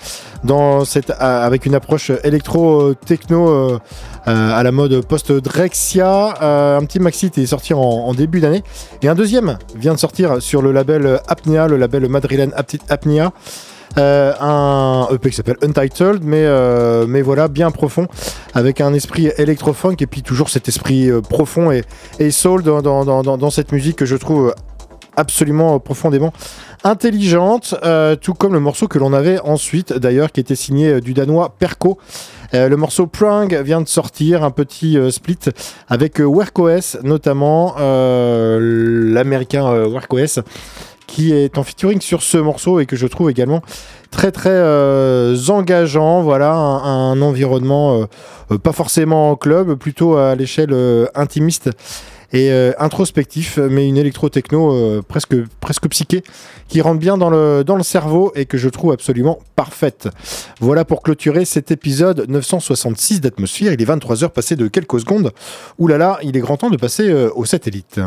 dans 0.44 0.84
cette, 0.84 1.10
avec 1.18 1.66
une 1.66 1.74
approche 1.74 2.10
électro-techno 2.24 3.48
euh, 3.48 3.78
à 4.26 4.62
la 4.62 4.72
mode 4.72 5.04
post-Drexia. 5.06 6.42
Euh, 6.42 6.78
un 6.78 6.84
petit 6.84 6.98
maxi 6.98 7.30
est 7.36 7.46
sorti 7.46 7.74
en, 7.74 8.12
début 8.14 8.40
d'année. 8.40 8.62
Et 9.02 9.08
un 9.08 9.14
deuxième 9.14 9.58
vient 9.76 9.94
de 9.94 9.98
sortir 9.98 10.42
sur 10.42 10.62
le 10.62 10.72
label 10.72 11.20
Apnea, 11.28 11.68
le 11.68 11.76
label 11.76 12.08
madrilène 12.08 12.52
Apnea. 12.88 13.32
Euh, 13.98 14.34
un 14.40 15.08
EP 15.10 15.30
qui 15.30 15.36
s'appelle 15.36 15.56
Untitled, 15.62 16.22
mais, 16.22 16.46
mais 17.06 17.22
voilà, 17.22 17.48
bien 17.48 17.70
profond, 17.70 18.08
avec 18.52 18.80
un 18.80 18.92
esprit 18.92 19.30
électro-funk 19.38 19.96
et 20.00 20.06
puis 20.06 20.22
toujours 20.22 20.50
cet 20.50 20.68
esprit 20.68 21.08
profond 21.30 21.70
et, 21.70 22.30
soul 22.30 22.62
dans, 22.62 22.82
dans, 22.82 23.22
dans, 23.22 23.50
cette 23.50 23.72
musique 23.72 23.96
que 23.96 24.04
je 24.04 24.16
trouve 24.16 24.54
absolument 25.16 25.78
profondément 25.78 26.32
intelligente, 26.84 27.74
tout 28.20 28.34
comme 28.34 28.52
le 28.52 28.60
morceau 28.60 28.86
que 28.86 28.98
l'on 28.98 29.14
avait 29.14 29.40
ensuite 29.40 29.94
d'ailleurs, 29.94 30.30
qui 30.30 30.40
était 30.40 30.56
signé 30.56 31.00
du 31.00 31.14
danois 31.14 31.54
Perco. 31.58 31.98
Euh, 32.54 32.68
le 32.68 32.76
morceau 32.76 33.06
Prang 33.06 33.48
vient 33.48 33.80
de 33.80 33.88
sortir, 33.88 34.44
un 34.44 34.50
petit 34.50 34.98
euh, 34.98 35.10
split 35.10 35.38
avec 35.88 36.20
euh, 36.20 36.24
WorkOS, 36.24 37.02
notamment 37.02 37.74
l'américain 37.78 39.86
WorkOS 39.86 40.42
qui 41.06 41.32
est 41.32 41.56
en 41.56 41.62
featuring 41.62 42.00
sur 42.00 42.22
ce 42.22 42.36
morceau 42.36 42.80
et 42.80 42.86
que 42.86 42.96
je 42.96 43.06
trouve 43.06 43.30
également 43.30 43.62
très 44.10 44.32
très 44.32 45.50
engageant. 45.50 46.22
Voilà, 46.22 46.52
un, 46.52 47.20
environnement 47.22 48.06
pas 48.62 48.72
forcément 48.72 49.30
en 49.30 49.36
club, 49.36 49.74
plutôt 49.74 50.16
à 50.16 50.34
l'échelle 50.34 50.74
intimiste 51.14 51.70
et 52.32 52.50
introspectif, 52.78 53.58
mais 53.58 53.88
une 53.88 53.96
électro-techno 53.96 55.02
presque, 55.02 55.36
presque 55.60 55.88
psyché 55.88 56.22
qui 56.68 56.80
rentre 56.80 56.98
bien 56.98 57.16
dans 57.16 57.30
le, 57.30 57.64
dans 57.64 57.76
le 57.76 57.82
cerveau 57.82 58.32
et 58.34 58.46
que 58.46 58.58
je 58.58 58.68
trouve 58.68 58.92
absolument 58.92 59.38
parfaite. 59.54 60.08
Voilà 60.60 60.84
pour 60.84 61.02
clôturer 61.02 61.44
cet 61.44 61.70
épisode 61.70 62.26
966 62.28 63.20
d'Atmosphère. 63.20 63.72
Il 63.72 63.80
est 63.80 63.84
23h 63.84 64.30
passé 64.30 64.56
de 64.56 64.68
quelques 64.68 65.00
secondes. 65.00 65.32
Ouh 65.78 65.86
là 65.86 65.98
là, 65.98 66.18
il 66.22 66.36
est 66.36 66.40
grand 66.40 66.56
temps 66.56 66.70
de 66.70 66.76
passer 66.76 67.12
au 67.12 67.44
satellite. 67.44 68.00